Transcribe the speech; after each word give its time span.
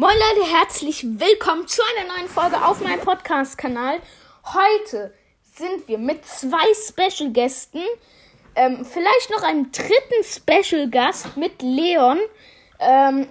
Moin 0.00 0.14
Leute, 0.14 0.48
herzlich 0.48 1.04
willkommen 1.04 1.66
zu 1.66 1.82
einer 1.82 2.14
neuen 2.14 2.28
Folge 2.28 2.64
auf 2.64 2.80
meinem 2.80 3.00
Podcast-Kanal. 3.00 3.98
Heute 4.44 5.12
sind 5.42 5.88
wir 5.88 5.98
mit 5.98 6.24
zwei 6.24 6.62
Special-Gästen, 6.72 7.82
ähm, 8.54 8.84
vielleicht 8.84 9.30
noch 9.32 9.42
einem 9.42 9.72
dritten 9.72 10.22
Special-Gast 10.22 11.36
mit 11.36 11.62
Leon 11.62 12.20
ähm, 12.78 13.26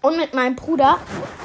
und 0.00 0.16
mit 0.16 0.32
meinem 0.32 0.56
Bruder. 0.56 0.98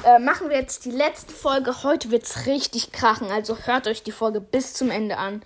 Äh, 0.06 0.20
machen 0.20 0.50
wir 0.50 0.56
jetzt 0.56 0.86
die 0.86 0.92
letzte 0.92 1.34
Folge. 1.34 1.84
Heute 1.84 2.10
wird 2.10 2.24
es 2.24 2.46
richtig 2.46 2.94
krachen, 2.94 3.30
also 3.30 3.58
hört 3.58 3.88
euch 3.88 4.04
die 4.04 4.14
Folge 4.14 4.40
bis 4.40 4.74
zum 4.74 4.90
Ende 4.90 5.18
an. 5.18 5.44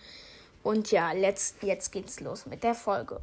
Und 0.61 0.91
ja, 0.91 1.13
let's, 1.13 1.55
jetzt 1.61 1.91
geht's 1.91 2.19
los 2.19 2.45
mit 2.45 2.63
der 2.63 2.75
Folge. 2.75 3.19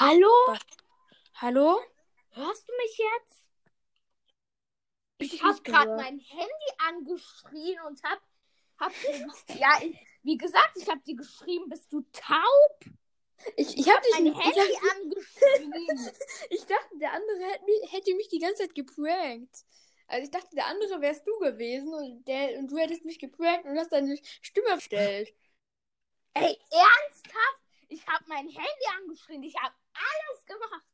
Hallo? 0.00 0.30
Hallo? 1.34 1.80
Hörst 2.30 2.68
du 2.68 2.72
mich 2.76 2.98
jetzt? 2.98 3.44
Ich 5.18 5.34
Ich 5.34 5.42
habe 5.42 5.60
gerade 5.62 5.96
mein 5.96 6.20
Handy 6.20 6.70
angeschrien 6.86 7.80
und 7.84 8.00
hab, 8.04 8.20
hab 8.78 8.92
ja, 9.58 9.82
ich, 9.82 9.98
wie 10.22 10.36
gesagt, 10.36 10.76
ich 10.76 10.88
habe 10.88 11.00
dir 11.00 11.16
geschrieben, 11.16 11.68
bist 11.68 11.92
du 11.92 12.02
taub? 12.12 12.94
Ich, 13.56 13.76
ich 13.76 13.88
hab 13.88 14.00
dich 14.04 14.12
Mein 14.12 14.22
nicht. 14.22 14.38
Ich, 14.38 14.44
Handy 14.44 14.74
hab, 14.76 14.96
angeschrien. 14.98 16.10
ich 16.50 16.64
dachte, 16.64 16.98
der 16.98 17.14
andere 17.14 17.40
hätte 17.50 17.64
mich, 17.64 17.92
hätte 17.92 18.14
mich 18.14 18.28
die 18.28 18.38
ganze 18.38 18.62
Zeit 18.62 18.76
geprankt. 18.76 19.64
Also 20.06 20.22
ich 20.22 20.30
dachte, 20.30 20.54
der 20.54 20.66
andere 20.66 21.00
wärst 21.00 21.26
du 21.26 21.36
gewesen 21.40 21.92
und, 21.92 22.24
der, 22.28 22.56
und 22.60 22.70
du 22.70 22.76
hättest 22.76 23.04
mich 23.04 23.18
geprankt 23.18 23.66
und 23.66 23.76
hast 23.76 23.90
deine 23.90 24.16
Stimme 24.42 24.68
verstellt. 24.68 25.34
Ey, 26.34 26.56
ernsthaft? 26.70 27.57
Ich 27.88 28.06
habe 28.06 28.24
mein 28.26 28.48
Handy 28.48 28.86
angeschrien. 29.00 29.42
Ich 29.42 29.56
habe 29.56 29.74
alles 29.94 30.44
gemacht. 30.46 30.84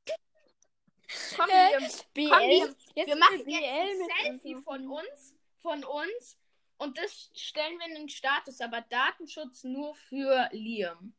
Komm, 1.36 1.50
Äh, 1.50 1.78
wir, 1.80 1.88
BL. 2.14 2.28
komm, 2.30 2.40
wir, 2.40 2.76
jetzt 2.94 3.06
wir 3.08 3.16
machen 3.16 3.44
BL 3.44 3.52
jetzt 3.52 4.10
ein 4.24 4.38
Selfie 4.40 4.56
von 4.62 4.88
uns, 4.88 5.34
von 5.58 5.84
uns 5.84 6.38
und 6.78 6.98
das 6.98 7.30
stellen 7.34 7.78
wir 7.78 7.86
in 7.86 7.94
den 7.94 8.08
Status, 8.08 8.60
aber 8.60 8.80
Datenschutz 8.82 9.64
nur 9.64 9.94
für 9.94 10.48
Liam. 10.52 11.14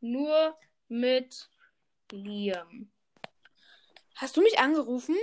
Nur 0.00 0.58
mit 0.88 1.48
Liam. 2.10 2.90
Hast 4.16 4.36
du 4.36 4.42
mich 4.42 4.58
angerufen? 4.58 5.16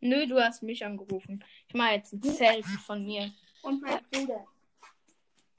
Nö, 0.00 0.26
du 0.26 0.40
hast 0.42 0.62
mich 0.62 0.84
angerufen. 0.84 1.44
Ich 1.66 1.74
mache 1.74 1.94
jetzt 1.94 2.12
ein 2.12 2.22
Selfie 2.22 2.78
von 2.78 3.04
mir. 3.04 3.32
Und 3.62 3.82
mein 3.82 4.04
Bruder. 4.10 4.46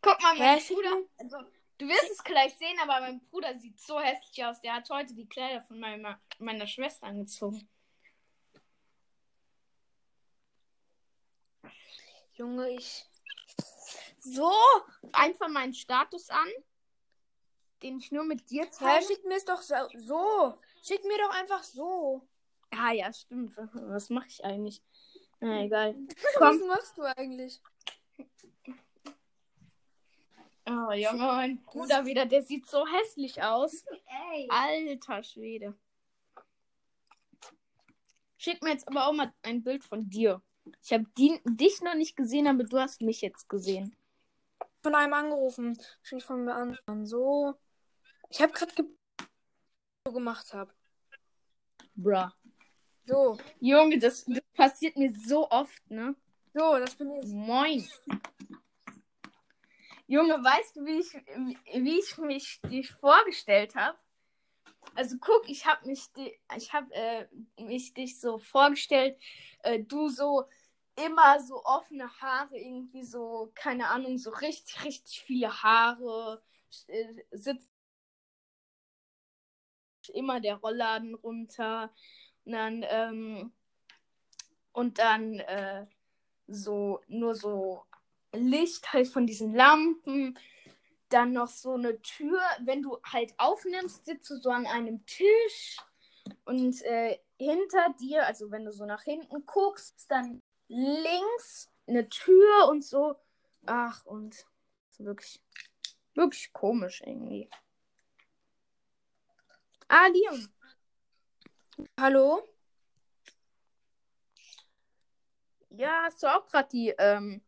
Guck 0.02 0.22
mal, 0.22 0.36
mein 0.38 0.60
Hä, 0.60 0.74
Bruder. 0.74 1.02
Also, 1.18 1.38
du 1.80 1.88
wirst 1.88 2.12
es 2.12 2.24
gleich 2.24 2.56
sehen, 2.58 2.78
aber 2.82 3.00
mein 3.00 3.22
Bruder 3.26 3.58
sieht 3.58 3.80
so 3.80 4.00
hässlich 4.00 4.46
aus. 4.46 4.62
Der 4.62 4.76
hat 4.76 4.90
heute 4.90 5.16
die 5.16 5.28
Kleider 5.28 5.62
von 5.64 5.80
meiner, 5.80 6.22
meiner 6.38 6.68
Schwester 6.68 7.08
angezogen. 7.08 7.68
Junge, 12.34 12.70
ich. 12.70 13.06
So, 14.20 14.52
einfach 15.14 15.48
meinen 15.48 15.74
Status 15.74 16.30
an, 16.30 16.48
den 17.82 18.00
ich 18.00 18.12
nur 18.12 18.26
mit 18.26 18.50
dir 18.50 18.70
teile. 18.70 19.06
schick 19.06 19.24
mir 19.26 19.38
es 19.38 19.46
doch 19.46 19.62
so, 19.62 19.76
so. 19.96 20.60
Schick 20.84 21.04
mir 21.06 21.18
doch 21.18 21.34
einfach 21.36 21.64
so. 21.64 22.28
Ah 22.72 22.92
ja, 22.92 23.12
stimmt. 23.12 23.56
Was 23.74 24.10
mache 24.10 24.28
ich 24.28 24.44
eigentlich? 24.44 24.82
Na 25.40 25.64
egal. 25.64 25.96
Was 26.40 26.60
machst 26.60 26.98
du 26.98 27.04
eigentlich? 27.04 27.62
Oh 30.72 30.92
Junge, 30.92 31.18
mein 31.18 31.64
Bruder 31.64 32.06
wieder, 32.06 32.28
der 32.28 32.44
sieht 32.44 32.68
so 32.68 32.86
hässlich 32.86 33.42
aus. 33.42 33.84
Ey. 34.34 34.48
Alter 34.50 35.24
Schwede. 35.24 35.76
Schick 38.38 38.62
mir 38.62 38.72
jetzt 38.72 38.88
aber 38.88 39.08
auch 39.08 39.14
mal 39.14 39.34
ein 39.42 39.64
Bild 39.64 39.84
von 39.84 40.08
dir. 40.08 40.44
Ich 40.84 40.94
habe 40.94 41.06
dich 41.16 41.82
noch 41.82 41.96
nicht 41.96 42.16
gesehen, 42.16 42.46
aber 42.46 42.64
du 42.66 42.78
hast 42.78 43.02
mich 43.02 43.22
jetzt 43.22 43.50
gesehen. 43.50 43.96
Von 44.84 44.94
einem 44.94 45.14
angerufen. 45.14 45.76
Schick 46.04 46.22
von 46.22 46.46
mir 46.46 46.54
an. 46.54 47.06
So. 47.06 47.56
Ich 48.30 48.40
habe 48.40 48.54
gerade 48.54 48.76
ge 48.76 48.86
so 50.06 50.14
gemacht 50.14 50.54
habe. 50.54 50.72
Bruh. 51.96 52.30
So. 53.06 53.40
Junge, 53.60 53.98
das, 53.98 54.24
das 54.26 54.44
passiert 54.54 54.96
mir 54.98 55.12
so 55.26 55.50
oft, 55.50 55.90
ne? 55.90 56.16
So, 56.54 56.78
das 56.78 56.94
bin 56.96 57.12
ich. 57.16 57.26
Moin. 57.26 57.88
Junge, 60.10 60.44
weißt 60.44 60.76
du, 60.76 60.86
wie 60.86 61.02
ich, 61.02 61.14
wie 61.84 62.00
ich 62.00 62.18
mich 62.18 62.60
dich 62.62 62.92
vorgestellt 62.94 63.76
habe? 63.76 63.96
Also 64.96 65.18
guck, 65.22 65.48
ich 65.48 65.68
habe 65.68 65.86
mich, 65.86 66.10
ich 66.58 66.74
habe 66.74 66.92
äh, 66.96 67.28
mich 67.62 67.94
dich 67.94 68.20
so 68.20 68.40
vorgestellt, 68.40 69.22
äh, 69.62 69.80
du 69.80 70.10
so 70.10 70.46
immer 70.96 71.40
so 71.40 71.64
offene 71.64 72.10
Haare, 72.22 72.58
irgendwie 72.58 73.04
so, 73.04 73.52
keine 73.54 73.88
Ahnung, 73.90 74.18
so 74.18 74.32
richtig, 74.32 74.84
richtig 74.84 75.22
viele 75.22 75.62
Haare, 75.62 76.42
äh, 76.88 77.14
sitzt 77.30 77.72
immer 80.12 80.40
der 80.42 80.56
Rollladen 80.56 81.14
runter 81.14 81.94
und 82.46 82.54
dann, 82.54 82.84
ähm, 82.90 83.54
und 84.72 84.98
dann, 84.98 85.36
äh, 85.36 85.86
so, 86.48 87.00
nur 87.08 87.36
so 87.36 87.86
Licht 88.34 88.94
halt 88.94 89.08
von 89.08 89.26
diesen 89.28 89.54
Lampen. 89.56 90.38
Dann 91.10 91.34
noch 91.34 91.48
so 91.48 91.74
eine 91.74 92.02
Tür. 92.02 92.40
Wenn 92.62 92.82
du 92.82 92.98
halt 93.04 93.34
aufnimmst, 93.38 94.06
sitzt 94.06 94.30
du 94.30 94.38
so 94.38 94.50
an 94.50 94.68
einem 94.68 95.06
Tisch. 95.06 95.78
Und 96.46 96.82
äh, 96.84 97.20
hinter 97.38 97.94
dir, 98.00 98.26
also 98.26 98.52
wenn 98.52 98.66
du 98.66 98.72
so 98.72 98.86
nach 98.86 99.04
hinten 99.04 99.46
guckst, 99.46 99.96
ist 99.98 100.12
dann 100.12 100.42
links 100.68 101.72
eine 101.88 102.08
Tür 102.10 102.68
und 102.70 102.84
so. 102.84 103.16
Ach, 103.66 104.06
und 104.06 104.46
wirklich, 104.98 105.42
wirklich 106.14 106.54
komisch 106.54 107.02
irgendwie. 107.06 107.50
Ah, 109.88 110.08
Leon. 110.08 110.48
Hallo? 112.00 112.44
Ja, 115.72 116.04
hast 116.04 116.22
du 116.22 116.28
auch 116.28 116.46
gerade 116.48 116.70
die, 116.70 116.90
ähm, 116.98 117.42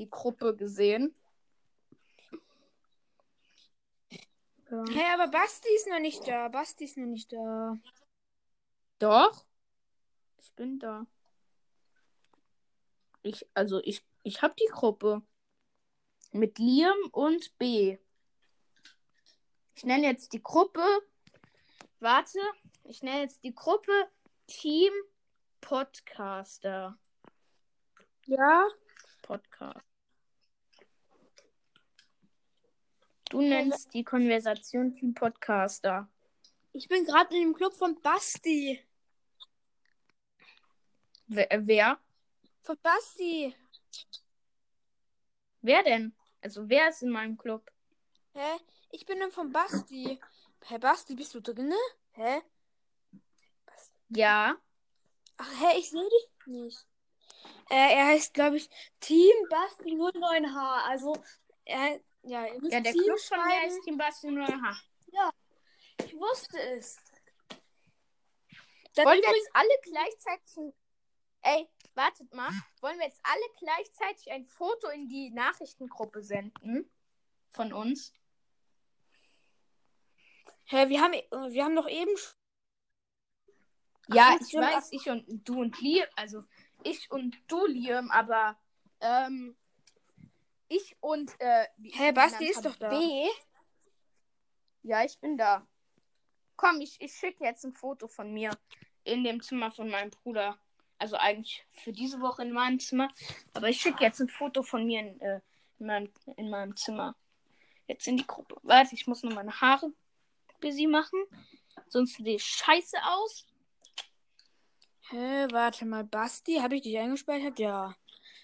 die 0.00 0.10
Gruppe 0.10 0.56
gesehen? 0.56 1.14
Ja. 4.70 4.84
Hä, 4.88 5.02
aber 5.14 5.28
Basti 5.28 5.68
ist 5.74 5.88
noch 5.88 6.00
nicht 6.00 6.26
da. 6.26 6.48
Basti 6.48 6.84
ist 6.84 6.96
noch 6.96 7.06
nicht 7.06 7.32
da. 7.32 7.76
Doch. 8.98 9.44
Ich 10.38 10.54
bin 10.54 10.78
da. 10.78 11.06
Ich, 13.22 13.46
also 13.52 13.80
ich, 13.84 14.04
ich 14.22 14.42
habe 14.42 14.54
die 14.58 14.70
Gruppe. 14.70 15.22
Mit 16.32 16.58
Liam 16.58 16.96
und 17.10 17.58
B. 17.58 17.98
Ich 19.74 19.84
nenne 19.84 20.06
jetzt 20.06 20.32
die 20.32 20.42
Gruppe. 20.42 20.84
Warte. 21.98 22.38
Ich 22.84 23.02
nenne 23.02 23.22
jetzt 23.22 23.42
die 23.42 23.54
Gruppe 23.54 23.92
Team 24.46 24.92
Podcaster. 25.60 26.96
Ja? 28.26 28.64
Podcast. 29.22 29.89
Du 33.30 33.40
nennst 33.40 33.94
die 33.94 34.02
Konversation 34.02 34.92
Team 34.92 35.14
Podcaster. 35.14 36.08
Ich 36.72 36.88
bin 36.88 37.04
gerade 37.04 37.32
in 37.36 37.42
dem 37.42 37.54
Club 37.54 37.72
von 37.74 38.00
Basti. 38.02 38.84
Wer? 41.28 41.46
Wer, 41.60 41.98
Von 42.62 42.76
Basti. 42.82 43.54
wer 45.62 45.84
denn? 45.84 46.12
Also 46.42 46.68
wer 46.68 46.88
ist 46.88 47.02
in 47.04 47.10
meinem 47.10 47.38
Club? 47.38 47.70
Hä? 48.34 48.58
Ich 48.90 49.06
bin 49.06 49.20
dann 49.20 49.30
von 49.30 49.52
Basti. 49.52 50.18
Hä, 50.64 50.78
Basti, 50.78 51.14
bist 51.14 51.32
du 51.32 51.40
drinne? 51.40 51.76
Hä? 52.14 52.42
Ja. 54.08 54.56
Ach, 55.36 55.60
hä, 55.60 55.78
ich 55.78 55.88
sehe 55.90 56.02
dich 56.02 56.46
nicht. 56.46 56.84
Äh, 57.70 57.94
er 57.94 58.06
heißt, 58.08 58.34
glaube 58.34 58.56
ich, 58.56 58.68
Team 58.98 59.32
Basti 59.48 59.96
09H. 59.96 60.82
Also, 60.88 61.14
er, 61.64 62.00
ja, 62.22 62.46
ihr 62.46 62.60
müsst 62.60 62.72
Ja, 62.72 62.80
der 62.80 62.92
Team 62.92 63.04
Club 63.04 63.20
von 63.20 63.46
mir 63.46 63.66
ist 63.66 63.82
Team 63.82 63.96
Basti 63.96 64.28
09H. 64.28 64.76
Ich 66.04 66.14
wusste 66.14 66.58
es. 66.76 66.96
Dann 68.94 69.06
Wollen 69.06 69.20
wir 69.20 69.36
jetzt 69.36 69.50
alle 69.52 69.78
gleichzeitig. 69.82 70.74
Ey, 71.42 71.68
wartet 71.94 72.32
mal. 72.34 72.50
Wollen 72.80 72.98
wir 72.98 73.06
jetzt 73.06 73.20
alle 73.22 73.44
gleichzeitig 73.58 74.30
ein 74.30 74.44
Foto 74.44 74.88
in 74.88 75.08
die 75.08 75.30
Nachrichtengruppe 75.30 76.22
senden? 76.22 76.90
Von 77.48 77.72
uns? 77.72 78.12
hä, 80.70 80.88
wir 80.88 81.00
haben, 81.00 81.14
äh, 81.14 81.52
wir 81.52 81.64
haben 81.64 81.76
doch 81.76 81.88
eben. 81.88 82.14
Ja, 84.08 84.36
ich 84.40 84.54
weiß, 84.54 84.88
ich 84.92 85.08
und 85.08 85.24
du 85.48 85.60
und 85.60 85.80
Liam, 85.80 86.06
also 86.16 86.42
ich 86.82 87.10
und 87.12 87.36
du, 87.46 87.66
Liam, 87.66 88.10
aber 88.10 88.58
ähm, 89.00 89.56
ich 90.70 90.96
und 91.00 91.38
äh, 91.40 91.66
wie 91.76 91.90
Hä, 91.90 92.08
ihn 92.08 92.14
Basti 92.14 92.46
ist 92.48 92.64
doch 92.64 92.76
da. 92.76 92.88
B. 92.88 93.28
Ja, 94.82 95.04
ich 95.04 95.18
bin 95.18 95.36
da. 95.36 95.66
Komm, 96.56 96.80
ich, 96.80 97.00
ich 97.00 97.12
schicke 97.12 97.44
jetzt 97.44 97.64
ein 97.64 97.72
Foto 97.72 98.08
von 98.08 98.32
mir 98.32 98.50
in 99.04 99.24
dem 99.24 99.42
Zimmer 99.42 99.70
von 99.70 99.90
meinem 99.90 100.10
Bruder. 100.10 100.58
Also 100.98 101.16
eigentlich 101.16 101.64
für 101.70 101.92
diese 101.92 102.20
Woche 102.20 102.42
in 102.42 102.52
meinem 102.52 102.78
Zimmer. 102.78 103.08
Aber 103.54 103.68
ich 103.68 103.80
schicke 103.80 104.04
jetzt 104.04 104.20
ein 104.20 104.28
Foto 104.28 104.62
von 104.62 104.86
mir 104.86 105.00
in, 105.00 105.20
äh, 105.20 105.40
in, 105.78 105.86
meinem, 105.86 106.12
in 106.36 106.50
meinem 106.50 106.76
Zimmer. 106.76 107.16
Jetzt 107.86 108.06
in 108.06 108.16
die 108.16 108.26
Gruppe. 108.26 108.56
Warte, 108.62 108.94
ich 108.94 109.06
muss 109.06 109.22
noch 109.22 109.34
meine 109.34 109.60
Haare 109.60 109.92
busy 110.60 110.86
machen. 110.86 111.18
Sonst 111.88 112.16
sehe 112.16 112.36
ich 112.36 112.44
scheiße 112.44 112.96
aus. 113.02 113.46
Hä, 115.08 115.48
warte 115.50 115.86
mal, 115.86 116.04
Basti, 116.04 116.56
habe 116.56 116.76
ich 116.76 116.82
dich 116.82 116.98
eingespeichert? 116.98 117.58
Ja. 117.58 117.96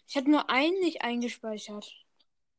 Ich 0.09 0.17
hatte 0.17 0.31
nur 0.31 0.51
einen 0.51 0.79
nicht 0.81 1.03
eingespeichert. 1.03 2.06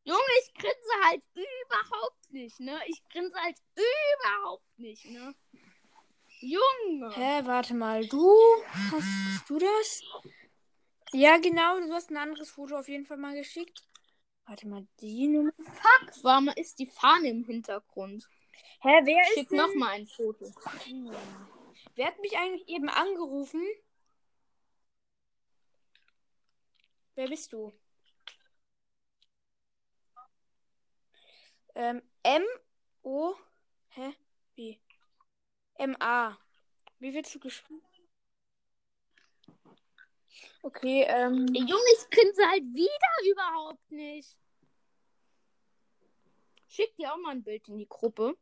Junge, 0.08 0.22
ich 0.42 0.54
grinse 0.54 1.04
halt 1.04 1.22
überhaupt 1.34 2.32
nicht, 2.32 2.62
ne? 2.62 2.80
Ich 2.88 3.04
grinse 3.10 3.38
halt 3.42 3.58
überhaupt 3.76 4.80
nicht, 4.80 5.04
ne? 5.04 5.36
Junge. 6.40 7.14
Hä, 7.14 7.42
warte 7.44 7.74
mal, 7.74 8.08
du? 8.08 8.34
Hast, 8.70 9.50
du 9.50 9.60
das? 9.60 10.02
Ja, 11.12 11.38
genau, 11.40 11.82
du 11.82 11.92
hast 11.92 12.10
ein 12.10 12.16
anderes 12.16 12.52
Foto 12.52 12.78
auf 12.78 12.88
jeden 12.88 13.06
Fall 13.06 13.18
mal 13.18 13.36
geschickt. 13.36 13.86
Warte 14.46 14.70
mal, 14.70 14.88
die 15.02 15.28
Nummer. 15.28 15.52
Fuck, 15.58 16.24
warum 16.24 16.48
ist 16.56 16.80
die 16.80 16.88
Fahne 16.88 17.28
im 17.28 17.44
Hintergrund? 17.44 18.30
Hä, 18.80 19.02
wer 19.04 19.22
ist 19.24 19.34
Schick 19.34 19.52
noch 19.52 19.76
mal 19.76 19.90
ein 19.90 20.08
Foto. 20.08 20.46
Hm. 20.86 21.12
Wer 21.96 22.08
hat 22.08 22.20
mich 22.20 22.38
eigentlich 22.38 22.66
eben 22.70 22.88
angerufen? 22.88 23.62
Wer 27.16 27.28
bist 27.28 27.52
du? 27.52 27.74
Ähm, 31.78 32.02
M 32.24 32.44
O 33.04 33.36
Hä? 33.90 34.16
Wie? 34.56 34.82
M 35.76 35.96
A. 36.00 36.36
Wie 36.98 37.14
willst 37.14 37.36
du 37.36 37.40
geschrieben? 37.40 37.84
Okay, 40.64 41.04
ähm. 41.08 41.46
Junge, 41.54 41.84
ich 41.96 42.10
grinse 42.10 42.42
halt 42.50 42.64
wieder 42.64 43.32
überhaupt 43.32 43.92
nicht. 43.92 44.36
Schick 46.68 46.96
dir 46.96 47.14
auch 47.14 47.18
mal 47.18 47.32
ein 47.32 47.44
Bild 47.44 47.68
in 47.68 47.78
die 47.78 47.88
Gruppe. 47.88 48.36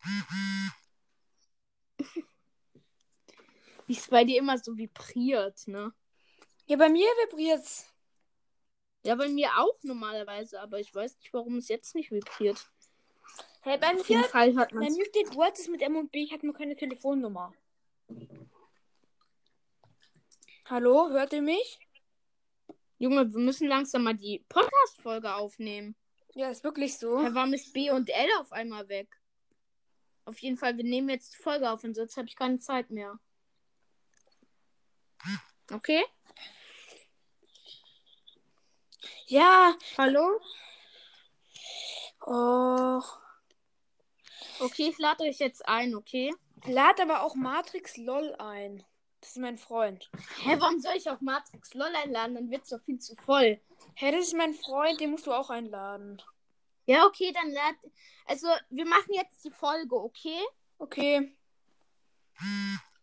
Wie 3.86 3.96
es 3.96 4.06
bei 4.08 4.24
dir 4.24 4.38
immer 4.38 4.58
so 4.58 4.76
vibriert, 4.76 5.66
ne? 5.66 5.94
Ja, 6.66 6.76
bei 6.76 6.90
mir 6.90 7.08
vibriert's. 7.24 7.89
Ja, 9.02 9.14
bei 9.14 9.28
mir 9.28 9.48
auch 9.56 9.78
normalerweise, 9.82 10.60
aber 10.60 10.78
ich 10.78 10.94
weiß 10.94 11.16
nicht, 11.18 11.32
warum 11.32 11.56
es 11.56 11.68
jetzt 11.68 11.94
nicht 11.94 12.10
vibriert. 12.10 12.70
Hä, 13.62 13.76
bei 13.78 13.94
Auf 13.94 14.08
jeden 14.08 14.22
mir, 14.22 14.28
Fall 14.28 14.56
hat 14.56 14.72
bei 14.72 14.90
mir 14.90 15.04
steht 15.06 15.34
WhatsApp 15.34 15.70
mit 15.70 15.82
M 15.82 15.96
und 15.96 16.12
B, 16.12 16.24
ich 16.24 16.32
habe 16.32 16.46
nur 16.46 16.54
keine 16.54 16.76
Telefonnummer. 16.76 17.52
Hallo, 20.66 21.08
hört 21.10 21.32
ihr 21.32 21.42
mich? 21.42 21.78
Junge, 22.98 23.32
wir 23.32 23.40
müssen 23.40 23.68
langsam 23.68 24.04
mal 24.04 24.14
die 24.14 24.44
Podcast-Folge 24.48 25.34
aufnehmen. 25.34 25.96
Ja, 26.34 26.50
ist 26.50 26.62
wirklich 26.64 26.98
so. 26.98 27.20
Hä, 27.22 27.30
warum 27.32 27.54
ist 27.54 27.72
B 27.72 27.90
und 27.90 28.08
L 28.10 28.28
auf 28.38 28.52
einmal 28.52 28.88
weg? 28.88 29.08
Auf 30.26 30.38
jeden 30.38 30.58
Fall, 30.58 30.76
wir 30.76 30.84
nehmen 30.84 31.08
jetzt 31.08 31.32
die 31.32 31.42
Folge 31.42 31.70
auf 31.70 31.82
und 31.82 31.94
sonst 31.94 32.16
habe 32.16 32.28
ich 32.28 32.36
keine 32.36 32.58
Zeit 32.58 32.90
mehr. 32.90 33.18
Okay? 35.72 36.04
Ja. 39.26 39.74
Hallo? 39.96 40.40
Oh. 42.26 43.00
Okay, 44.60 44.88
ich 44.90 44.98
lade 44.98 45.24
euch 45.24 45.38
jetzt 45.38 45.66
ein, 45.66 45.94
okay? 45.94 46.32
Lad 46.66 47.00
aber 47.00 47.22
auch 47.22 47.34
Matrix 47.34 47.96
LOL 47.96 48.34
ein. 48.34 48.84
Das 49.20 49.30
ist 49.30 49.38
mein 49.38 49.58
Freund. 49.58 50.10
Hä, 50.42 50.56
warum 50.58 50.80
soll 50.80 50.94
ich 50.96 51.08
auf 51.08 51.20
Matrix 51.20 51.74
LOL 51.74 51.94
einladen? 51.94 52.34
Dann 52.34 52.50
wird's 52.50 52.70
doch 52.70 52.80
viel 52.82 52.98
zu 52.98 53.16
voll. 53.16 53.60
Hä, 53.94 54.12
das 54.12 54.26
ist 54.26 54.36
mein 54.36 54.54
Freund, 54.54 55.00
den 55.00 55.10
musst 55.10 55.26
du 55.26 55.32
auch 55.32 55.50
einladen. 55.50 56.22
Ja, 56.86 57.06
okay, 57.06 57.32
dann 57.32 57.50
lad. 57.52 57.76
Also, 58.26 58.48
wir 58.70 58.86
machen 58.86 59.12
jetzt 59.12 59.44
die 59.44 59.50
Folge, 59.50 59.94
okay? 59.94 60.40
Okay. 60.78 61.36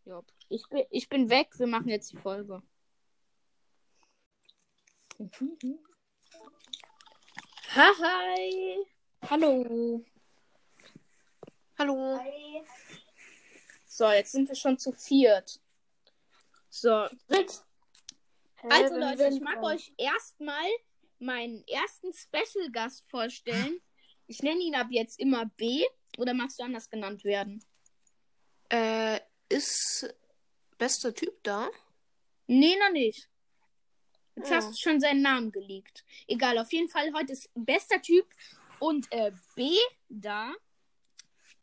Ja. 0.05 0.23
Ich 0.49 0.67
bin, 0.69 0.85
ich 0.89 1.09
bin 1.09 1.29
weg, 1.29 1.49
wir 1.57 1.67
machen 1.67 1.89
jetzt 1.89 2.11
die 2.11 2.17
Folge. 2.17 2.61
Ha, 5.19 5.35
hi. 7.77 8.77
Hallo. 9.29 10.03
Hallo. 11.77 12.19
So, 13.85 14.09
jetzt 14.11 14.31
sind 14.31 14.47
wir 14.49 14.55
schon 14.55 14.79
zu 14.79 14.91
viert. 14.91 15.59
So, 16.69 17.07
also 18.69 18.97
Leute, 18.97 19.29
ich 19.31 19.41
mag 19.41 19.61
euch 19.63 19.93
erstmal 19.97 20.65
meinen 21.19 21.63
ersten 21.67 22.13
Special-Gast 22.13 23.05
vorstellen. 23.09 23.79
Ich 24.27 24.41
nenne 24.41 24.61
ihn 24.61 24.75
ab 24.75 24.87
jetzt 24.89 25.19
immer 25.19 25.45
B. 25.45 25.85
Oder 26.17 26.33
magst 26.33 26.59
du 26.59 26.63
anders 26.63 26.89
genannt 26.89 27.23
werden? 27.23 27.63
Äh, 28.69 29.19
ist 29.49 30.13
bester 30.77 31.13
Typ 31.13 31.43
da? 31.43 31.69
Nee, 32.47 32.75
noch 32.79 32.91
nicht. 32.91 33.29
Jetzt 34.37 34.51
Ja. 34.51 34.57
hast 34.57 34.71
du 34.71 34.77
schon 34.77 34.99
seinen 34.99 35.23
Namen 35.23 35.51
geleakt. 35.51 36.05
Egal, 36.27 36.59
auf 36.59 36.71
jeden 36.71 36.89
Fall, 36.89 37.11
heute 37.13 37.33
ist 37.33 37.49
bester 37.55 37.99
Typ 38.01 38.27
und 38.79 39.11
äh, 39.11 39.31
B 39.55 39.75
da. 40.09 40.53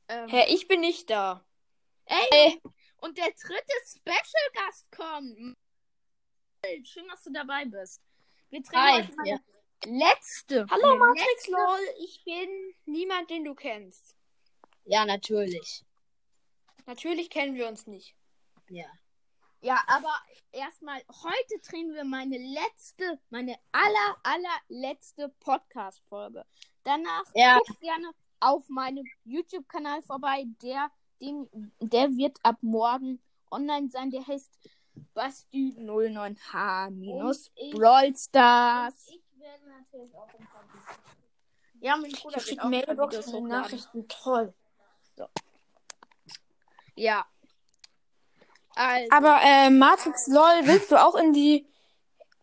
Ähm, 0.09 0.29
Hä, 0.29 0.47
ich 0.53 0.67
bin 0.67 0.81
nicht 0.81 1.09
da. 1.09 1.47
ey, 2.07 2.61
und 2.97 3.17
der 3.17 3.31
dritte 3.31 3.73
Special-Gast 3.87 4.91
kommt. 4.91 5.57
Schön, 6.83 7.07
dass 7.09 7.23
du 7.23 7.31
dabei 7.33 7.65
bist. 7.65 8.03
Wir 8.51 8.63
treffen 8.63 9.17
heute 9.19 9.29
ja. 9.29 9.39
letzte. 9.87 10.67
Hallo 10.69 10.97
Matrix 10.97 11.47
LOL, 11.47 11.79
ich 12.01 12.23
bin 12.25 12.75
niemand, 12.87 13.31
den 13.31 13.45
du 13.45 13.55
kennst. 13.55 14.17
Ja, 14.85 15.05
natürlich. 15.05 15.85
Natürlich 16.87 17.31
kennen 17.31 17.55
wir 17.55 17.69
uns 17.69 17.87
nicht. 17.87 18.17
Ja. 18.69 18.87
Ja, 19.65 19.83
aber 19.87 20.13
erstmal, 20.53 21.01
heute 21.09 21.59
drehen 21.67 21.95
wir 21.95 22.05
meine 22.05 22.37
letzte, 22.37 23.19
meine 23.31 23.59
aller, 23.73 24.17
allerletzte 24.23 25.31
Podcast-Folge. 25.41 26.45
Danach 26.83 27.25
Ja. 27.35 27.59
guckt 27.59 27.81
gerne 27.81 28.11
auf 28.41 28.69
meinem 28.69 29.07
YouTube-Kanal 29.25 30.03
vorbei. 30.03 30.45
Der, 30.63 30.91
Ding, 31.19 31.49
der 31.81 32.11
wird 32.11 32.37
ab 32.43 32.59
morgen 32.61 33.23
online 33.51 33.89
sein. 33.89 34.11
Der 34.11 34.27
heißt 34.27 34.53
Basti09H 35.15 36.91
minus 36.91 37.51
Brawl 37.73 38.15
Stars. 38.15 39.09
Ich 39.09 39.23
werde 39.41 39.67
natürlich 39.67 40.15
auch 40.15 40.29
im 40.35 40.47
Ja, 41.81 41.97
mein 41.97 42.13
Bruder 42.13 42.37
Ich 42.37 42.61
auch 42.61 42.69
Mailbox. 42.69 43.33
Nachrichten. 43.33 44.09
Toll. 44.09 44.53
Ja. 46.97 47.27
Also, 48.75 49.09
Aber 49.11 49.41
äh, 49.43 49.71
Matrix 49.71 50.27
LOL, 50.29 50.67
willst 50.67 50.91
du 50.91 50.97
auch 51.03 51.15
in 51.17 51.33
die. 51.33 51.67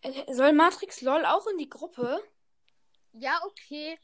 Äh, 0.01 0.33
soll 0.33 0.53
Matrix 0.53 1.01
LOL 1.01 1.25
auch 1.25 1.45
in 1.47 1.57
die 1.57 1.69
Gruppe? 1.69 2.23
Ja, 3.13 3.39
okay. 3.45 3.97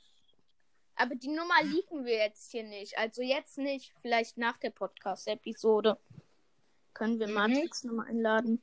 Aber 0.95 1.15
die 1.15 1.29
Nummer 1.29 1.61
liegen 1.63 2.05
wir 2.05 2.17
jetzt 2.17 2.51
hier 2.51 2.63
nicht. 2.63 2.97
Also 2.97 3.21
jetzt 3.21 3.57
nicht. 3.57 3.93
Vielleicht 4.01 4.37
nach 4.37 4.57
der 4.57 4.71
Podcast-Episode. 4.71 5.97
Können 6.93 7.19
wir 7.19 7.27
Mhm. 7.27 7.33
Matrix 7.33 7.83
nochmal 7.83 8.07
einladen. 8.07 8.61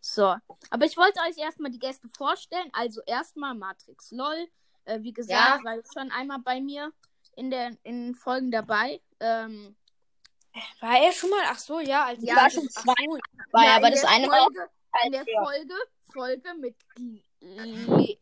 So. 0.00 0.34
Aber 0.70 0.84
ich 0.84 0.96
wollte 0.96 1.20
euch 1.20 1.38
erstmal 1.38 1.70
die 1.70 1.78
Gäste 1.78 2.08
vorstellen. 2.16 2.68
Also 2.72 3.00
erstmal 3.06 3.54
Matrix 3.54 4.10
LOL. 4.10 4.48
Äh, 4.84 5.00
wie 5.02 5.12
gesagt, 5.12 5.62
Ja. 5.64 5.64
war 5.64 5.78
schon 5.92 6.10
einmal 6.10 6.40
bei 6.40 6.60
mir 6.60 6.92
in, 7.36 7.50
der, 7.50 7.68
in 7.84 8.06
den 8.08 8.14
Folgen 8.14 8.50
dabei. 8.50 9.00
Ähm, 9.20 9.76
War 10.80 10.98
er 11.02 11.12
schon 11.12 11.30
mal? 11.30 11.42
Ach 11.46 11.58
so, 11.58 11.80
ja. 11.80 12.04
Als 12.06 12.22
Ja, 12.22 12.36
war 12.36 12.50
schon 12.50 12.68
zwei. 12.68 12.94
so. 13.06 13.18
War 13.52 13.64
ja, 13.64 13.76
aber 13.76 13.90
das 13.90 14.04
eine 14.04 14.28
war 14.28 14.42
Folge, 14.42 14.70
in 15.04 15.12
der. 15.12 15.24
Folge, 15.24 15.74
Folge 16.12 16.54
mit 16.54 16.76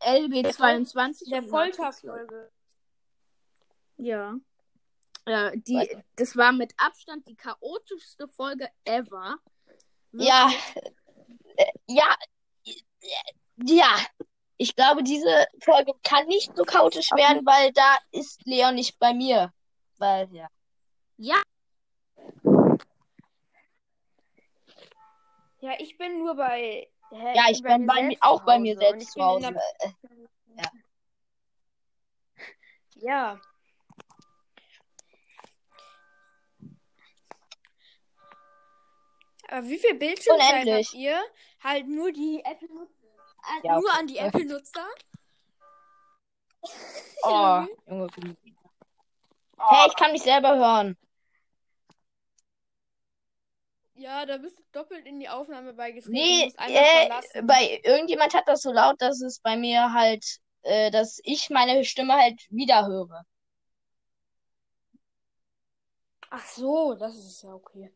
LB22. 0.01 1.29
Der. 1.29 1.43
Folterfolge. 1.43 2.51
Ja. 3.97 4.35
Ja, 5.25 5.51
die, 5.51 5.97
das 6.17 6.35
war 6.35 6.51
mit 6.51 6.73
Abstand 6.77 7.27
die 7.27 7.35
chaotischste 7.35 8.27
Folge 8.27 8.69
ever. 8.83 9.37
Ja. 10.11 10.51
Äh, 11.55 11.71
Ja. 11.87 12.15
Ja. 13.57 13.95
Ich 14.57 14.75
glaube, 14.75 15.03
diese 15.03 15.45
Folge 15.61 15.93
kann 16.03 16.25
nicht 16.27 16.55
so 16.55 16.63
chaotisch 16.63 17.11
werden, 17.11 17.45
weil 17.45 17.71
da 17.73 17.97
ist 18.11 18.41
Leon 18.45 18.75
nicht 18.75 18.97
bei 18.99 19.13
mir. 19.13 19.53
Weil, 19.97 20.33
ja. 20.33 20.47
Ja, 21.17 21.41
Ja, 25.63 25.71
ich 25.79 25.97
bin 25.97 26.19
nur 26.19 26.35
bei. 26.35 26.89
Hä, 27.09 27.33
Ja, 27.35 27.45
ich 27.49 27.63
bin 27.63 27.87
bei 27.87 28.03
mir, 28.03 28.17
auch 28.19 28.43
bei 28.43 28.59
mir 28.59 28.75
selbst 28.77 29.13
zu 29.13 29.23
Hause. 29.23 29.53
der- 29.53 29.89
Äh, 29.89 30.67
Ja. 32.95 33.39
Aber 39.47 39.63
wie 39.69 39.77
viel 39.77 39.95
Bildschirmzeit 39.95 40.67
habt 40.67 40.93
ihr? 40.93 41.23
Halt 41.63 41.87
nur 41.87 42.11
die 42.11 42.43
Apple-Nutzer. 42.43 43.07
Äh, 43.63 43.67
Ja, 43.67 43.75
nur 43.79 43.89
okay. 43.89 43.99
an 43.99 44.07
die 44.07 44.17
Apple-Nutzer? 44.17 44.87
Oh, 47.23 47.65
Junge. 47.87 48.09
Hey, 49.59 49.87
ich 49.87 49.95
kann 49.95 50.11
mich 50.11 50.23
selber 50.23 50.57
hören. 50.57 50.97
Ja, 53.95 54.25
da 54.25 54.37
bist 54.37 54.57
du 54.57 54.63
doppelt 54.71 55.05
in 55.05 55.19
die 55.19 55.29
Aufnahme 55.29 55.73
beigetreten. 55.73 56.13
Nee, 56.13 56.51
äh, 56.57 57.41
bei 57.43 57.79
irgendjemand 57.83 58.33
hat 58.33 58.47
das 58.47 58.61
so 58.61 58.71
laut, 58.71 59.01
dass 59.01 59.21
es 59.21 59.39
bei 59.39 59.55
mir 59.55 59.93
halt, 59.93 60.39
äh, 60.63 60.89
dass 60.89 61.19
ich 61.23 61.49
meine 61.49 61.83
Stimme 61.85 62.13
halt 62.13 62.41
wieder 62.49 62.87
höre. 62.87 63.23
Ach 66.31 66.47
so, 66.47 66.95
das 66.95 67.15
ist 67.15 67.43
ja 67.43 67.53
okay. 67.53 67.93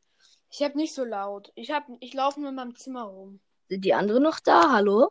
Ich 0.51 0.61
hab 0.61 0.75
nicht 0.75 0.93
so 0.93 1.03
laut. 1.03 1.51
Ich 1.55 1.71
hab, 1.71 1.87
ich 1.99 2.13
laufe 2.13 2.39
nur 2.39 2.49
in 2.49 2.55
meinem 2.55 2.75
Zimmer 2.75 3.03
rum. 3.03 3.39
Sind 3.67 3.83
die 3.83 3.93
anderen 3.93 4.23
noch 4.23 4.39
da? 4.39 4.71
Hallo? 4.71 5.09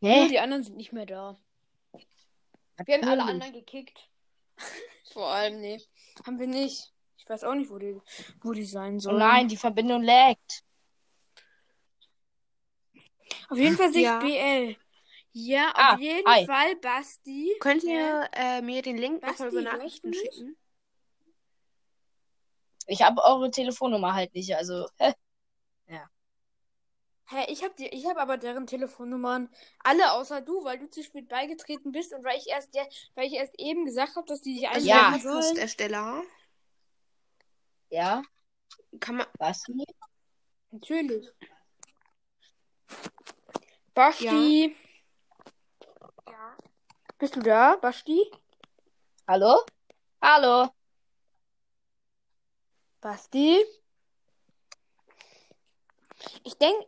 Hä? 0.00 0.28
die 0.28 0.38
anderen 0.38 0.62
sind 0.62 0.76
nicht 0.76 0.92
mehr 0.92 1.06
da. 1.06 1.36
Wir 2.84 2.96
haben 2.96 3.08
alle 3.08 3.24
anderen 3.24 3.52
gekickt. 3.52 4.08
Vor 5.12 5.28
allem, 5.28 5.60
nee. 5.60 5.80
Haben 6.26 6.38
wir 6.38 6.46
nicht. 6.46 6.92
Ich 7.16 7.28
weiß 7.28 7.44
auch 7.44 7.54
nicht, 7.54 7.70
wo 7.70 7.78
die, 7.78 8.00
wo 8.40 8.52
die 8.52 8.64
sein 8.64 8.96
Oh 8.96 9.00
sollen. 9.00 9.18
nein, 9.18 9.48
die 9.48 9.56
Verbindung 9.56 10.02
laggt. 10.02 10.64
Auf 13.50 13.58
jeden 13.58 13.76
Fall 13.76 13.92
sehe 13.92 14.02
ich 14.02 14.06
Ja. 14.06 14.18
BL. 14.18 14.76
Ja, 15.32 15.70
auf 15.70 15.74
Ah, 15.76 15.96
jeden 15.98 16.26
hi. 16.26 16.46
Fall, 16.46 16.76
Basti. 16.76 17.52
Könnt 17.60 17.82
Ja. 17.84 17.90
ihr 17.90 18.28
äh, 18.32 18.62
mir 18.62 18.82
den 18.82 18.96
Link 18.96 19.20
Basti, 19.20 19.44
nochmal 19.44 19.62
über 19.62 19.76
Nachrichten 19.76 20.12
schicken? 20.14 20.56
Ich 22.86 23.02
habe 23.02 23.22
eure 23.22 23.50
Telefonnummer 23.50 24.14
halt 24.14 24.34
nicht, 24.34 24.54
also. 24.56 24.86
Hä, 27.30 27.44
ich 27.48 27.62
hab 27.62 27.76
die, 27.76 27.86
ich 27.88 28.06
hab 28.06 28.16
aber 28.16 28.38
deren 28.38 28.66
Telefonnummern 28.66 29.50
alle 29.84 30.12
außer 30.12 30.40
du, 30.40 30.64
weil 30.64 30.78
du 30.78 30.88
zu 30.88 31.02
spät 31.04 31.28
beigetreten 31.28 31.92
bist 31.92 32.14
und 32.14 32.24
weil 32.24 32.38
ich 32.38 32.46
erst 32.48 32.74
der, 32.74 32.88
weil 33.14 33.26
ich 33.26 33.34
erst 33.34 33.54
eben 33.58 33.84
gesagt 33.84 34.16
habe, 34.16 34.26
dass 34.26 34.40
die 34.40 34.54
dich 34.54 34.68
Also 34.68 34.86
Ja. 34.88 35.06
einladen 35.08 35.12
der 35.12 35.20
sollen. 35.22 35.34
Podcast-Ersteller. 35.42 36.22
Ja, 37.90 38.22
Kann 39.00 39.16
man. 39.16 39.26
was? 39.38 39.62
Natürlich. 40.70 41.28
Basti. 43.94 44.76
Ja. 46.28 46.56
Bist 47.18 47.36
du 47.36 47.40
da, 47.40 47.76
Basti? 47.76 48.30
Hallo? 49.26 49.64
Hallo? 50.22 50.68
Basti? 53.00 53.64
Ich 56.44 56.54
denke, 56.58 56.86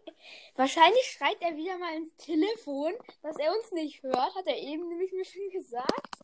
wahrscheinlich 0.57 1.05
schreit 1.05 1.37
er 1.41 1.57
wieder 1.57 1.79
mal 1.79 1.95
ins 1.97 2.15
Telefon, 2.17 2.93
dass 3.23 3.37
er 3.39 3.53
uns 3.57 3.71
nicht 3.73 4.03
hört. 4.03 4.35
Hat 4.35 4.47
er 4.47 4.59
eben 4.59 4.89
nämlich 4.89 5.13
mir 5.13 5.25
schon 5.25 5.51
gesagt. 5.51 6.19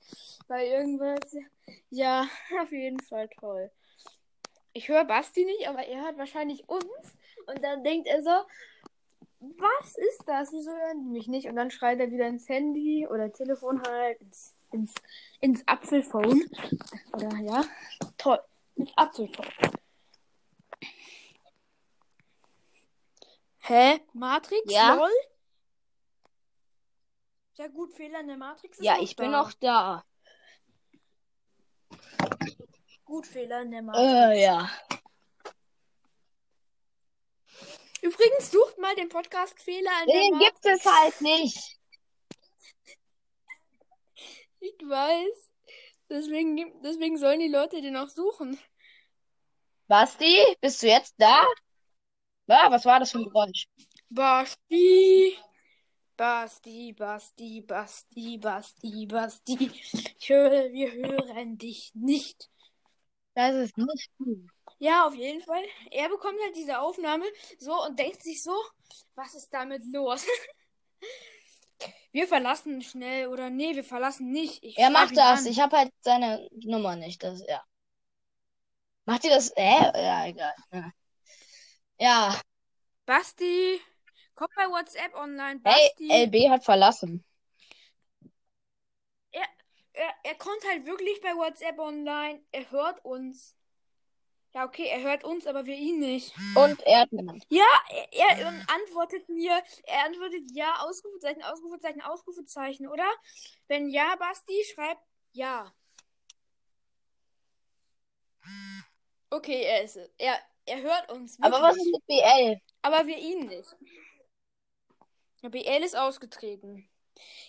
Weil 0.48 0.66
irgendwas. 0.68 1.36
Ja, 1.90 2.28
auf 2.60 2.72
jeden 2.72 3.00
Fall 3.00 3.28
toll. 3.40 3.70
Ich 4.72 4.88
höre 4.88 5.04
Basti 5.04 5.44
nicht, 5.44 5.68
aber 5.68 5.86
er 5.86 6.02
hört 6.04 6.18
wahrscheinlich 6.18 6.68
uns. 6.68 7.14
Und 7.46 7.62
dann 7.62 7.84
denkt 7.84 8.08
er 8.08 8.22
so, 8.22 8.30
was 9.40 9.96
ist 9.96 10.22
das? 10.26 10.52
Wieso 10.52 10.70
hören 10.70 11.04
die 11.04 11.10
mich 11.10 11.28
nicht? 11.28 11.48
Und 11.48 11.56
dann 11.56 11.70
schreit 11.70 12.00
er 12.00 12.10
wieder 12.10 12.26
ins 12.26 12.48
Handy 12.48 13.06
oder 13.06 13.32
Telefon 13.32 13.82
halt, 13.82 14.20
ins, 14.20 14.56
ins, 14.72 14.94
ins 15.40 15.66
Apfelphone. 15.66 16.44
Oder 17.12 17.36
ja, 17.38 17.64
toll. 18.18 18.40
Ins 18.74 18.92
Apfelphone. 18.96 19.46
Hä? 23.66 23.98
Matrix? 24.12 24.72
Ja? 24.72 24.94
LOL? 24.94 25.10
Ja 27.54 27.66
gut, 27.68 27.92
Fehler 27.94 28.20
in 28.20 28.28
der 28.28 28.36
Matrix 28.36 28.78
ist 28.78 28.84
Ja, 28.84 28.98
ich 29.00 29.16
bin 29.16 29.32
da. 29.32 29.38
noch 29.42 29.52
da. 29.54 30.04
Gut, 33.04 33.26
Fehler 33.26 33.62
in 33.62 33.70
der 33.70 33.82
Matrix. 33.82 34.06
Äh, 34.12 34.42
ja. 34.42 34.70
Übrigens, 38.02 38.50
sucht 38.52 38.78
mal 38.78 38.94
den 38.94 39.08
Podcast 39.08 39.58
Fehler 39.60 39.90
in 40.02 40.06
der 40.08 40.20
Den 40.20 40.30
Matrix. 40.38 40.60
gibt 40.60 40.74
es 40.76 40.84
halt 40.92 41.20
nicht. 41.20 41.56
Ich 44.58 44.78
weiß. 44.80 45.50
Deswegen, 46.08 46.82
deswegen 46.82 47.18
sollen 47.18 47.38
die 47.40 47.46
Leute 47.48 47.80
den 47.82 47.96
auch 47.96 48.08
suchen. 48.08 48.58
Basti, 49.86 50.56
bist 50.60 50.82
du 50.82 50.88
jetzt 50.88 51.14
da? 51.18 51.44
Ja, 52.46 52.70
was 52.70 52.84
war 52.84 53.00
das 53.00 53.10
für 53.10 53.18
ein 53.18 53.24
Geräusch? 53.24 53.66
Basti. 54.08 55.36
Basti, 56.16 56.92
Basti, 56.94 57.60
Basti, 57.60 58.38
Basti, 58.38 59.06
Basti. 59.06 59.70
Ich 60.18 60.28
höre, 60.28 60.72
wir 60.72 60.92
hören 60.92 61.58
dich 61.58 61.92
nicht. 61.94 62.48
Das 63.34 63.54
ist 63.54 63.76
nicht 63.76 64.10
gut. 64.18 64.48
Ja, 64.78 65.06
auf 65.06 65.14
jeden 65.14 65.42
Fall. 65.42 65.62
Er 65.90 66.08
bekommt 66.08 66.38
halt 66.42 66.56
diese 66.56 66.78
Aufnahme 66.78 67.24
so 67.58 67.84
und 67.84 67.98
denkt 67.98 68.22
sich 68.22 68.42
so, 68.42 68.54
was 69.14 69.34
ist 69.34 69.52
damit 69.52 69.82
los? 69.92 70.24
Wir 72.12 72.26
verlassen 72.26 72.80
schnell 72.80 73.26
oder 73.26 73.50
nee, 73.50 73.74
wir 73.76 73.84
verlassen 73.84 74.30
nicht. 74.30 74.62
Ich 74.62 74.78
Er 74.78 74.88
macht 74.88 75.14
das. 75.18 75.40
an. 75.40 75.46
Ich 75.46 75.60
habe 75.60 75.76
halt 75.76 75.92
seine 76.00 76.48
Nummer 76.64 76.96
nicht. 76.96 77.22
Das, 77.22 77.42
ja. 77.46 77.62
Macht 79.04 79.24
ihr 79.24 79.30
das? 79.30 79.52
Hä? 79.54 79.90
Ja, 79.94 80.26
egal. 80.26 80.54
Ja. 80.72 80.90
Ja. 81.98 82.40
Basti, 83.04 83.80
komm 84.34 84.48
bei 84.56 84.68
WhatsApp 84.68 85.14
online. 85.14 85.60
Hey, 85.64 85.90
Basti. 85.96 86.24
LB 86.24 86.50
hat 86.50 86.64
verlassen. 86.64 87.24
er, 89.96 90.14
er 90.22 90.34
kommt 90.36 90.62
halt 90.68 90.86
wirklich 90.86 91.20
bei 91.20 91.34
WhatsApp 91.34 91.78
online. 91.78 92.40
Er 92.52 92.70
hört 92.70 93.04
uns. 93.04 93.56
Ja, 94.52 94.64
okay, 94.64 94.86
er 94.86 95.02
hört 95.02 95.24
uns, 95.24 95.46
aber 95.46 95.66
wir 95.66 95.76
ihn 95.76 95.98
nicht. 95.98 96.34
Und 96.54 96.80
er 96.82 97.00
hat 97.00 97.12
niemand. 97.12 97.44
Ja, 97.50 97.66
er, 98.10 98.38
er 98.38 98.48
antwortet 98.48 99.28
mir. 99.28 99.62
Er 99.84 100.04
antwortet 100.06 100.44
ja, 100.52 100.80
Ausrufezeichen, 100.80 101.42
Ausrufezeichen, 101.42 102.02
Ausrufezeichen, 102.02 102.88
oder? 102.88 103.08
Wenn 103.68 103.88
ja, 103.88 104.16
Basti, 104.16 104.64
schreibt 104.72 105.02
ja. 105.32 105.72
Okay, 109.28 109.62
er 109.62 109.82
ist 109.82 109.96
es. 109.96 110.10
Er, 110.16 110.38
er 110.66 110.82
hört 110.82 111.10
uns. 111.12 111.40
Aber 111.40 111.62
was 111.62 111.76
wirklich. 111.76 111.86
ist 111.86 111.92
mit 111.92 112.06
BL? 112.06 112.60
Aber 112.82 113.06
wir 113.06 113.18
ihn 113.18 113.46
nicht. 113.46 113.76
BL 115.42 115.82
ist 115.82 115.96
ausgetreten. 115.96 116.88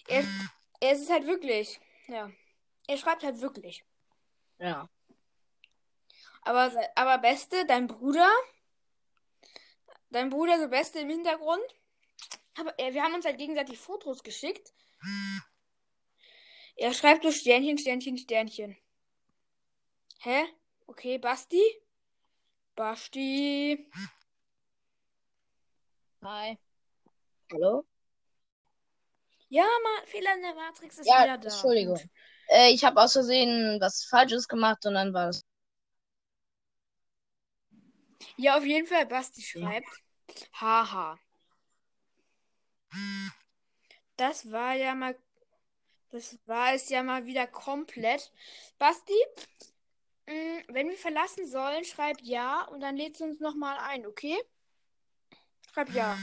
Er, 0.08 0.24
er 0.80 0.92
ist 0.92 1.10
halt 1.10 1.26
wirklich. 1.26 1.80
Ja. 2.08 2.32
Er 2.88 2.98
schreibt 2.98 3.24
halt 3.24 3.42
wirklich. 3.42 3.84
Ja. 4.60 4.90
Aber, 6.44 6.72
aber 6.96 7.18
Beste, 7.18 7.66
dein 7.66 7.88
Bruder. 7.88 8.30
Dein 10.10 10.30
Bruder 10.30 10.58
der 10.58 10.68
Beste 10.68 11.00
im 11.00 11.10
Hintergrund. 11.10 11.64
Aber 12.58 12.78
äh, 12.80 12.94
wir 12.94 13.04
haben 13.04 13.14
uns 13.14 13.26
halt 13.26 13.38
gegenseitig 13.38 13.78
Fotos 13.78 14.24
geschickt. 14.24 14.74
Er 16.76 16.94
schreibt 16.94 17.24
so 17.24 17.32
Sternchen, 17.32 17.78
Sternchen, 17.78 18.18
Sternchen. 18.18 18.78
Hä? 20.20 20.46
Okay, 20.86 21.18
Basti? 21.18 21.62
Basti. 22.78 23.90
Hi. 26.22 26.58
Hallo? 27.52 27.86
Ja, 29.50 29.64
Ma 29.64 30.06
Fehler 30.06 30.36
in 30.36 30.42
der 30.44 30.54
Matrix 30.54 31.00
ist 31.00 31.08
Ja, 31.08 31.24
wieder 31.24 31.38
da. 31.40 31.50
Entschuldigung. 31.50 32.00
Äh, 32.50 32.72
ich 32.72 32.84
habe 32.86 33.02
aus 33.02 33.14
Versehen 33.14 33.80
was 33.82 34.06
Falsches 34.06 34.48
gemacht 34.48 34.86
und 34.86 34.94
dann 34.94 35.12
war 35.14 35.30
es. 35.30 35.44
Ja, 38.36 38.58
auf 38.58 38.66
jeden 38.66 38.86
Fall, 38.86 39.08
Basti 39.08 39.42
schreibt. 39.42 39.88
Haha. 40.54 41.18
Das 44.18 44.52
war 44.52 44.76
ja 44.76 44.94
mal. 44.94 45.18
Das 46.12 46.38
war 46.46 46.74
es 46.74 46.90
ja 46.90 47.02
mal 47.02 47.26
wieder 47.26 47.48
komplett. 47.48 48.32
Basti, 48.78 49.14
wenn 50.28 50.90
wir 50.90 50.98
verlassen 50.98 51.48
sollen, 51.48 51.86
schreib 51.86 52.18
ja 52.22 52.64
und 52.66 52.82
dann 52.82 52.98
lädst 52.98 53.22
du 53.22 53.26
uns 53.26 53.40
nochmal 53.40 53.78
ein, 53.80 54.06
okay? 54.06 54.38
Schreib 55.72 55.94
ja. 55.94 56.18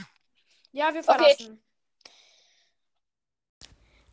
Ja, 0.71 0.93
wir 0.93 1.03
verlassen. 1.03 1.61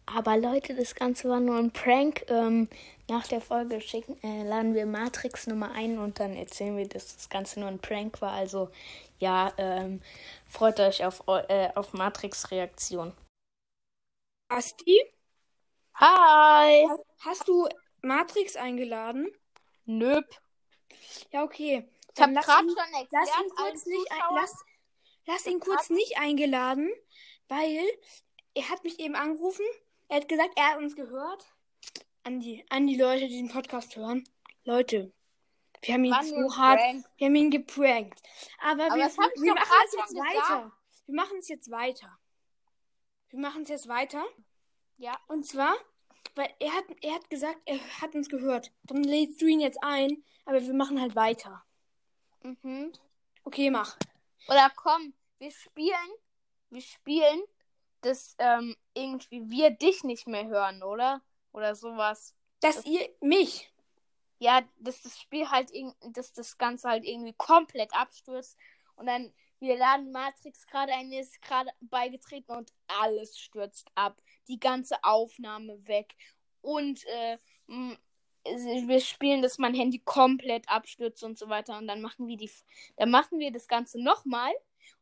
Aber 0.06 0.36
Leute, 0.36 0.74
das 0.74 0.94
Ganze 0.94 1.28
war 1.28 1.40
nur 1.40 1.56
ein 1.56 1.72
Prank. 1.72 2.24
Ähm, 2.28 2.68
nach 3.08 3.26
der 3.26 3.40
Folge 3.40 3.80
schicken, 3.80 4.16
äh, 4.22 4.42
laden 4.44 4.74
wir 4.74 4.86
Matrix 4.86 5.46
Nummer 5.46 5.72
ein 5.72 5.98
und 5.98 6.20
dann 6.20 6.34
erzählen 6.34 6.76
wir, 6.76 6.88
dass 6.88 7.16
das 7.16 7.28
Ganze 7.28 7.60
nur 7.60 7.68
ein 7.68 7.78
Prank 7.78 8.20
war. 8.20 8.32
Also 8.32 8.70
ja, 9.18 9.52
ähm, 9.58 10.02
freut 10.46 10.80
euch 10.80 11.04
auf, 11.04 11.22
äh, 11.26 11.70
auf 11.74 11.92
Matrix 11.92 12.50
Reaktion. 12.50 13.12
Asti, 14.48 15.00
Hi. 15.94 16.86
hast 17.20 17.48
du 17.48 17.68
Matrix 18.02 18.56
eingeladen? 18.56 19.28
Nöp. 19.84 20.24
Ja, 21.30 21.42
okay. 21.44 21.88
Ich 22.14 22.22
habe 22.22 22.32
gerade 22.34 22.66
ihn- 22.66 22.70
schon 22.70 22.94
erklärt, 22.94 23.08
Lass 23.10 23.28
ihn 23.38 23.50
kurz 23.50 23.86
nicht 23.86 24.12
ein, 24.12 24.18
Zuschauern- 24.18 24.34
lass, 24.36 24.64
lass 25.26 25.46
ihn 25.46 25.60
kurz 25.60 25.90
nicht 25.90 26.18
eingeladen, 26.18 26.92
weil 27.48 27.84
er 28.54 28.68
hat 28.68 28.84
mich 28.84 28.98
eben 29.00 29.14
angerufen. 29.14 29.64
Er 30.08 30.16
hat 30.16 30.28
gesagt, 30.28 30.50
er 30.56 30.72
hat 30.72 30.78
uns 30.78 30.94
gehört. 30.94 31.46
An 32.24 32.38
die, 32.40 32.64
an 32.70 32.86
die 32.86 32.96
Leute, 32.96 33.26
die 33.28 33.36
den 33.38 33.48
Podcast 33.48 33.96
hören. 33.96 34.28
Leute, 34.64 35.12
wir 35.80 35.94
haben 35.94 36.04
ihn 36.04 36.12
nur 36.12 36.50
so 36.50 36.56
hart, 36.56 36.78
Prank. 36.78 37.06
wir 37.16 37.26
haben 37.26 37.34
ihn 37.34 37.50
geprankt. 37.50 38.22
Aber, 38.60 38.84
Aber 38.84 38.96
wir, 38.96 39.10
wir 39.10 39.54
machen 39.54 39.72
es 39.86 39.92
jetzt 39.94 40.08
schon 40.12 40.18
weiter. 40.18 40.40
gesagt. 40.40 40.72
Wir 41.06 41.14
machen 41.16 41.36
es 41.38 41.48
jetzt 41.48 41.70
weiter. 41.70 42.18
Wir 43.30 43.38
machen 43.40 43.62
es 43.62 43.68
jetzt 43.70 43.88
weiter. 43.88 44.24
Ja. 44.98 45.18
Und 45.26 45.44
zwar, 45.46 45.74
weil 46.34 46.52
er 46.58 46.72
hat, 46.72 46.84
er 47.02 47.14
hat 47.14 47.30
gesagt, 47.30 47.60
er 47.66 47.78
hat 48.00 48.14
uns 48.14 48.28
gehört. 48.28 48.72
Dann 48.84 49.04
lädst 49.04 49.40
du 49.40 49.46
ihn 49.46 49.60
jetzt 49.60 49.78
ein, 49.82 50.24
aber 50.44 50.62
wir 50.62 50.74
machen 50.74 51.00
halt 51.00 51.14
weiter. 51.14 51.64
Mhm. 52.42 52.92
Okay, 53.44 53.70
mach. 53.70 53.96
Oder 54.48 54.70
komm, 54.74 55.14
wir 55.38 55.50
spielen, 55.50 56.10
wir 56.70 56.80
spielen, 56.80 57.42
dass 58.00 58.34
ähm, 58.38 58.76
irgendwie 58.94 59.48
wir 59.50 59.70
dich 59.70 60.04
nicht 60.04 60.26
mehr 60.26 60.46
hören, 60.46 60.82
oder? 60.82 61.22
Oder 61.52 61.74
sowas. 61.74 62.34
Dass 62.60 62.84
ihr 62.84 63.08
mich. 63.20 63.72
Ja, 64.38 64.62
dass 64.78 65.02
das 65.02 65.20
Spiel 65.20 65.50
halt 65.50 65.70
dass 66.00 66.32
das 66.32 66.58
Ganze 66.58 66.88
halt 66.88 67.04
irgendwie 67.04 67.34
komplett 67.34 67.94
abstürzt 67.94 68.58
und 68.96 69.06
dann 69.06 69.32
wir 69.62 69.76
laden 69.76 70.10
Matrix 70.10 70.66
gerade 70.66 70.92
ein, 70.92 71.12
ist 71.12 71.40
gerade 71.40 71.70
beigetreten 71.80 72.50
und 72.50 72.72
alles 72.88 73.38
stürzt 73.38 73.86
ab. 73.94 74.20
Die 74.48 74.58
ganze 74.58 74.96
Aufnahme 75.04 75.86
weg. 75.86 76.16
Und 76.62 77.04
äh, 77.06 77.38
wir 78.44 79.00
spielen, 79.00 79.40
dass 79.40 79.58
mein 79.58 79.72
Handy 79.72 80.00
komplett 80.00 80.68
abstürzt 80.68 81.22
und 81.22 81.38
so 81.38 81.48
weiter. 81.48 81.78
Und 81.78 81.86
dann 81.86 82.00
machen 82.00 82.26
wir 82.26 82.36
die, 82.36 82.50
dann 82.96 83.10
machen 83.10 83.38
wir 83.38 83.52
das 83.52 83.68
Ganze 83.68 84.02
nochmal. 84.02 84.52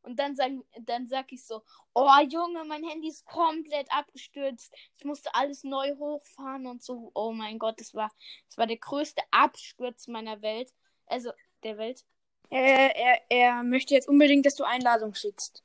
Und 0.03 0.19
dann 0.19 0.37
sagen, 0.37 0.63
dann 0.83 1.09
sag 1.09 1.33
ich 1.33 1.47
so, 1.47 1.63
oh 1.95 2.11
Junge, 2.29 2.65
mein 2.65 2.85
Handy 2.85 3.09
ist 3.09 3.25
komplett 3.25 3.91
abgestürzt. 3.91 4.75
Ich 4.99 5.07
musste 5.07 5.35
alles 5.35 5.65
neu 5.65 5.97
hochfahren 5.97 6.67
und 6.67 6.83
so. 6.83 7.11
Oh 7.15 7.33
mein 7.33 7.59
Gott, 7.59 7.81
das 7.81 7.95
war, 7.95 8.13
das 8.47 8.59
war 8.59 8.67
der 8.67 8.77
größte 8.77 9.23
Absturz 9.31 10.07
meiner 10.07 10.43
Welt. 10.43 10.75
Also 11.07 11.31
der 11.63 11.79
Welt. 11.79 12.05
Er, 12.51 12.97
er, 12.97 13.21
er 13.29 13.63
möchte 13.63 13.95
jetzt 13.95 14.09
unbedingt, 14.09 14.45
dass 14.45 14.57
du 14.57 14.65
Einladung 14.65 15.15
schickst. 15.15 15.65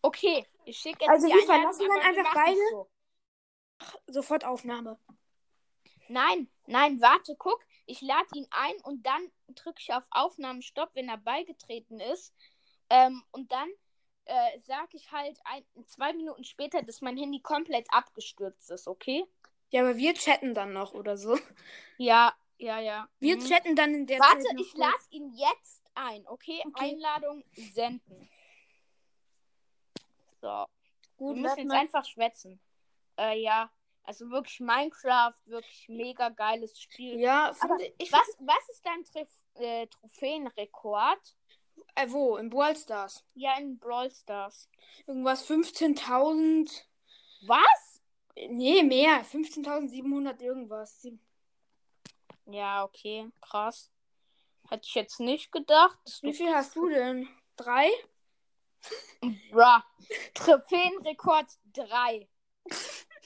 Okay, 0.00 0.46
ich 0.64 0.78
schicke 0.78 1.00
jetzt 1.00 1.10
Also 1.10 1.26
die 1.26 1.32
wir 1.32 1.42
Einladung, 1.42 1.62
verlassen 1.62 1.88
dann 1.88 1.98
aber 1.98 2.20
einfach 2.20 2.34
beide? 2.34 2.60
So. 2.70 2.90
Sofort 4.06 4.44
Aufnahme. 4.44 4.98
Nein, 6.08 6.48
nein, 6.66 7.00
warte, 7.00 7.34
guck. 7.36 7.60
Ich 7.86 8.00
lade 8.00 8.28
ihn 8.34 8.46
ein 8.50 8.74
und 8.84 9.04
dann 9.04 9.30
drücke 9.48 9.80
ich 9.80 9.92
auf 9.92 10.04
Aufnahmestopp, 10.10 10.90
wenn 10.94 11.08
er 11.08 11.18
beigetreten 11.18 11.98
ist. 12.00 12.32
Ähm, 12.90 13.24
und 13.32 13.50
dann 13.50 13.68
äh, 14.24 14.58
sage 14.60 14.96
ich 14.96 15.10
halt 15.10 15.40
ein, 15.44 15.64
zwei 15.86 16.12
Minuten 16.12 16.44
später, 16.44 16.82
dass 16.82 17.00
mein 17.00 17.16
Handy 17.16 17.40
komplett 17.40 17.86
abgestürzt 17.90 18.70
ist, 18.70 18.86
okay? 18.86 19.24
Ja, 19.70 19.82
aber 19.82 19.96
wir 19.96 20.14
chatten 20.14 20.54
dann 20.54 20.72
noch 20.72 20.94
oder 20.94 21.16
so. 21.16 21.38
Ja, 21.96 22.34
ja, 22.58 22.78
ja. 22.78 23.08
Wir 23.18 23.36
Mhm. 23.36 23.46
chatten 23.46 23.76
dann 23.76 23.94
in 23.94 24.06
der 24.06 24.18
Warte, 24.20 24.42
Zeit 24.42 24.54
noch 24.54 24.60
ich 24.60 24.74
lade 24.76 24.94
ihn 25.10 25.32
jetzt 25.34 25.82
ein, 25.94 26.26
okay? 26.28 26.62
Okay. 26.66 26.90
Einladung 26.92 27.44
senden. 27.52 28.28
So. 30.40 30.66
Gut, 31.16 31.36
Wir 31.36 31.42
müssen 31.42 31.44
warte 31.48 31.60
jetzt 31.62 31.72
einfach 31.72 32.04
schwätzen. 32.04 32.60
Äh, 33.18 33.40
ja. 33.40 33.70
Also 34.04 34.28
wirklich 34.30 34.58
Minecraft, 34.58 35.34
wirklich 35.44 35.88
mega 35.88 36.28
geiles 36.30 36.80
Spiel. 36.80 37.20
Ja, 37.20 37.54
ich. 37.98 38.10
Was, 38.12 38.26
was 38.40 38.68
ist 38.70 38.84
dein 38.84 39.04
Trif 39.04 39.28
äh, 39.54 39.86
Trophäenrekord? 39.86 41.36
Äh, 41.94 42.08
wo? 42.10 42.36
In 42.36 42.50
Brawl 42.50 42.74
Stars. 42.76 43.24
Ja, 43.34 43.56
in 43.58 43.78
Brawl 43.78 44.10
Stars. 44.10 44.68
Irgendwas 45.06 45.48
15.000. 45.48 46.84
Was? 47.46 48.02
Nee, 48.48 48.82
mehr. 48.82 49.24
15.700 49.24 50.40
irgendwas. 50.40 51.06
Ja, 52.46 52.84
okay, 52.84 53.28
krass. 53.40 53.90
Hätte 54.68 54.86
ich 54.86 54.94
jetzt 54.94 55.20
nicht 55.20 55.52
gedacht. 55.52 55.98
Wie 56.22 56.30
du- 56.30 56.36
viel 56.36 56.54
hast 56.54 56.74
du 56.76 56.88
denn? 56.88 57.28
Drei? 57.56 57.90
Bra. 59.50 59.84
Trophäenrekord 60.34 61.46
3. 61.74 62.28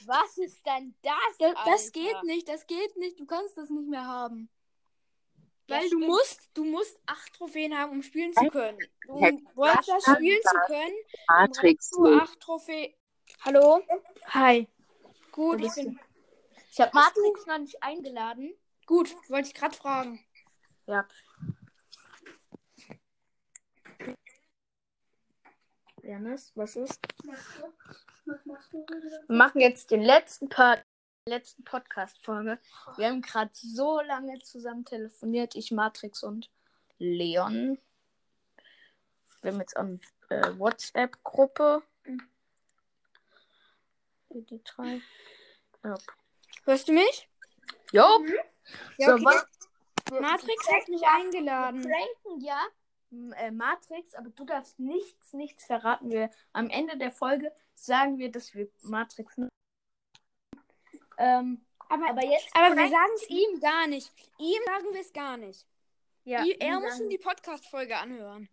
Was 0.05 0.37
ist 0.37 0.65
denn 0.65 0.95
das? 1.01 1.37
Das, 1.39 1.53
das 1.65 1.91
geht 1.91 2.23
nicht, 2.23 2.47
das 2.47 2.67
geht 2.67 2.95
nicht. 2.97 3.19
Du 3.19 3.25
kannst 3.25 3.57
das 3.57 3.69
nicht 3.69 3.87
mehr 3.87 4.05
haben. 4.05 4.49
Weil 5.67 5.89
du 5.89 5.99
musst, 5.99 6.49
du 6.53 6.63
musst 6.63 6.97
acht 7.05 7.33
Trophäen 7.33 7.77
haben, 7.77 7.91
um 7.91 8.01
spielen 8.01 8.31
zu 8.33 8.47
können. 8.47 8.77
Um 9.07 9.43
Brawl 9.53 9.83
Stars 9.83 10.03
stimmt. 10.03 10.17
spielen 10.17 10.41
zu 10.41 10.57
können, 10.65 10.95
Matrix. 11.27 11.89
du 11.89 12.05
acht 12.07 12.39
Trophäen. 12.39 12.93
Hallo? 13.41 13.81
Hi. 14.27 14.67
Gut, 15.31 15.61
ich 15.61 15.73
bin. 15.73 15.99
Ich 16.71 16.79
habe 16.79 16.91
Matrix 16.93 17.45
noch 17.45 17.57
nicht 17.57 17.83
eingeladen. 17.83 18.53
Gut, 18.87 19.13
wollte 19.29 19.49
ich 19.49 19.53
gerade 19.53 19.75
fragen. 19.75 20.25
Ja. 20.85 21.05
Janis, 26.01 26.53
was 26.55 26.77
ist? 26.77 27.05
Wir 27.25 27.37
machen 29.27 29.59
jetzt 29.59 29.91
den 29.91 30.01
letzten 30.01 30.47
Part, 30.47 30.85
letzten 31.25 31.65
Podcast-Folge. 31.65 32.59
Wir 32.95 33.07
haben 33.07 33.21
gerade 33.21 33.51
so 33.53 33.99
lange 33.99 34.39
zusammen 34.39 34.85
telefoniert, 34.85 35.55
ich, 35.55 35.71
Matrix 35.71 36.23
und 36.23 36.49
Leon. 36.97 37.77
Wir 39.41 39.51
haben 39.51 39.59
jetzt 39.59 39.75
eine 39.75 39.99
äh, 40.29 40.57
WhatsApp-Gruppe. 40.57 41.83
Die 44.29 44.63
drei. 44.63 45.01
Ja. 45.83 45.97
Hörst 46.63 46.87
du 46.87 46.93
mich? 46.93 47.29
Jo. 47.91 48.05
Ja, 48.97 49.13
okay. 49.13 49.19
so, 49.19 49.25
was? 49.25 49.47
Matrix 50.21 50.71
hat 50.71 50.87
mich 50.87 51.03
eingeladen. 51.05 51.81
pranken 51.81 52.41
ja 52.41 52.61
äh, 53.37 53.51
Matrix, 53.51 54.13
aber 54.15 54.29
du 54.29 54.45
darfst 54.45 54.79
nichts, 54.79 55.33
nichts 55.33 55.65
verraten. 55.65 56.09
Wir 56.11 56.29
am 56.53 56.69
Ende 56.69 56.97
der 56.97 57.11
Folge 57.11 57.53
sagen 57.73 58.17
wir, 58.17 58.31
dass 58.31 58.53
wir 58.53 58.69
Matrix. 58.81 59.37
n- 59.37 59.49
Ähm, 61.17 61.65
Aber, 61.89 62.09
aber 62.09 62.23
jetzt. 62.25 62.49
aber 62.55 62.75
wir 62.75 62.89
sagen 62.89 63.11
es 63.15 63.29
ihm 63.29 63.59
gar 63.59 63.87
nicht. 63.87 64.11
Ihm 64.37 64.61
sagen 64.65 64.93
wir 64.93 65.01
es 65.01 65.11
gar 65.13 65.37
nicht. 65.37 65.65
ja, 66.25 66.43
I- 66.43 66.57
er 66.59 66.79
muss 66.79 66.97
schon 66.97 67.09
die 67.09 67.17
Podcast-Folge 67.17 67.97
anhören. 67.97 68.49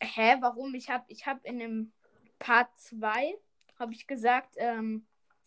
Hä, 0.00 0.36
warum? 0.40 0.74
Ich 0.74 0.90
habe 0.90 1.04
ich 1.08 1.26
hab 1.26 1.44
in 1.44 1.58
dem 1.58 1.92
Part 2.38 2.68
2 2.78 3.38
habe 3.78 3.92
ich 3.92 4.06
gesagt, 4.06 4.54
ähm, 4.58 5.06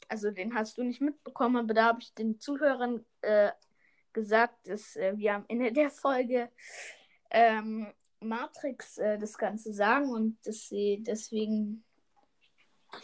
also 0.09 0.31
den 0.31 0.53
hast 0.55 0.77
du 0.77 0.83
nicht 0.83 1.01
mitbekommen, 1.01 1.57
aber 1.57 1.73
da 1.73 1.85
habe 1.85 2.01
ich 2.01 2.13
den 2.13 2.39
Zuhörern 2.39 3.05
äh, 3.21 3.51
gesagt, 4.13 4.67
dass 4.67 4.95
äh, 4.95 5.13
wir 5.15 5.35
am 5.35 5.45
Ende 5.47 5.71
der 5.71 5.89
Folge 5.89 6.49
ähm, 7.31 7.93
Matrix 8.19 8.97
äh, 8.97 9.17
das 9.17 9.37
Ganze 9.37 9.71
sagen 9.71 10.09
und 10.09 10.37
dass 10.45 10.67
sie 10.67 11.03
deswegen 11.05 11.83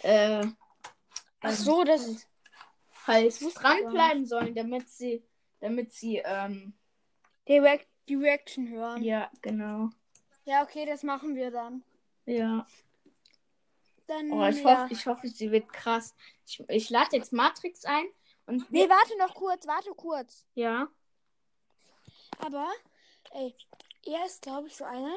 äh, 0.02 0.46
Ach 1.42 1.52
so, 1.52 1.84
das. 1.84 2.28
halt 3.06 3.26
wusste 3.26 3.48
ich 3.48 3.56
gar 3.56 3.80
dranbleiben 3.82 4.26
sollen, 4.26 4.56
damit 4.56 4.90
sie, 4.90 5.24
damit 5.60 5.94
sie, 5.94 6.22
ähm, 6.26 6.74
Die, 7.48 7.60
Reaction 8.16 8.70
hören. 8.70 9.04
ja, 9.04 9.30
genau. 9.42 9.90
Ja, 10.46 10.64
okay, 10.64 10.86
das 10.86 11.04
machen 11.04 11.36
wir 11.36 11.52
dann. 11.52 11.84
Ja. 12.26 12.66
Dann. 14.08 14.32
Oh, 14.32 14.46
ich, 14.48 14.62
ja. 14.62 14.84
hoffe, 14.84 14.94
ich 14.94 15.06
hoffe, 15.08 15.28
sie 15.28 15.52
wird 15.52 15.72
krass. 15.74 16.14
Ich, 16.46 16.64
ich 16.70 16.90
lade 16.90 17.16
jetzt 17.16 17.34
Matrix 17.34 17.86
ein 17.86 18.06
und 18.46 18.70
Nee, 18.72 18.88
warte 18.90 19.18
noch 19.18 19.34
kurz, 19.34 19.66
warte 19.68 19.92
kurz. 19.92 20.46
ja. 20.56 20.88
Aber, 22.40 22.68
ey, 23.32 23.56
er 24.06 24.26
ist, 24.26 24.42
glaube 24.42 24.68
ich, 24.68 24.76
so 24.76 24.84
einer. 24.84 25.16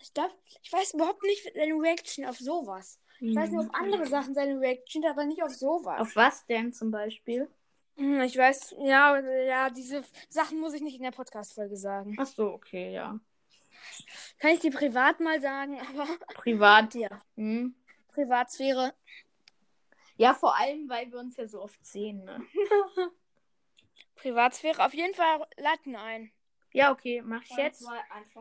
Ich, 0.00 0.14
glaub, 0.14 0.30
ich 0.62 0.72
weiß 0.72 0.94
überhaupt 0.94 1.22
nicht 1.24 1.42
seine 1.54 1.74
Reaction 1.74 2.24
auf 2.26 2.38
sowas. 2.38 3.00
Ich 3.18 3.34
weiß 3.34 3.50
nur 3.50 3.62
auf 3.64 3.74
andere 3.74 4.06
Sachen 4.06 4.34
seine 4.34 4.58
Reaction, 4.58 5.04
aber 5.04 5.24
nicht 5.24 5.42
auf 5.42 5.50
sowas. 5.54 6.00
Auf 6.00 6.16
was 6.16 6.46
denn 6.46 6.72
zum 6.72 6.90
Beispiel? 6.90 7.50
Hm, 7.96 8.20
Ich 8.22 8.36
weiß, 8.36 8.76
ja, 8.78 9.18
ja, 9.18 9.68
diese 9.68 10.04
Sachen 10.30 10.58
muss 10.60 10.72
ich 10.72 10.80
nicht 10.80 10.96
in 10.96 11.02
der 11.02 11.10
Podcast-Folge 11.10 11.76
sagen. 11.76 12.16
Ach 12.18 12.26
so, 12.26 12.52
okay, 12.52 12.94
ja. 12.94 13.18
Kann 14.38 14.52
ich 14.52 14.60
dir 14.60 14.70
privat 14.70 15.20
mal 15.20 15.40
sagen, 15.40 15.78
aber 15.80 16.06
Privat, 16.34 16.94
ja. 16.94 17.10
Hm. 17.36 17.74
Privatsphäre. 18.12 18.94
Ja, 20.16 20.34
vor 20.34 20.56
allem, 20.56 20.88
weil 20.88 21.10
wir 21.10 21.18
uns 21.18 21.36
ja 21.36 21.46
so 21.46 21.62
oft 21.62 21.84
sehen, 21.84 22.24
ne? 22.24 22.40
Privatsphäre. 24.16 24.84
Auf 24.84 24.92
jeden 24.92 25.14
Fall 25.14 25.46
Latten 25.56 25.96
ein. 25.96 26.30
Ja, 26.72 26.92
okay, 26.92 27.22
mach 27.24 27.42
ich 27.42 27.56
jetzt. 27.56 27.84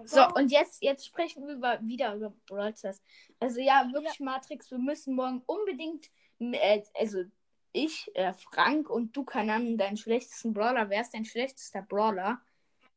So, 0.05 0.27
und 0.35 0.51
jetzt, 0.51 0.83
jetzt 0.83 1.05
sprechen 1.05 1.47
wir 1.47 1.55
über, 1.55 1.79
wieder 1.81 2.13
über 2.15 2.33
Brawl 2.47 2.75
Stars. 2.75 3.01
Also 3.39 3.59
ja, 3.59 3.89
wirklich 3.91 4.19
Matrix, 4.19 4.69
wir 4.69 4.77
müssen 4.77 5.15
morgen 5.15 5.41
unbedingt 5.47 6.11
äh, 6.39 6.83
also 6.93 7.23
ich, 7.71 8.09
äh, 8.15 8.33
Frank 8.33 8.89
und 8.89 9.15
du, 9.15 9.23
keine 9.23 9.53
Ahnung, 9.53 9.77
deinen 9.77 9.97
schlechtesten 9.97 10.53
Brawler. 10.53 10.89
Wer 10.89 11.01
ist 11.01 11.13
dein 11.13 11.25
schlechtester 11.25 11.81
Brawler? 11.81 12.41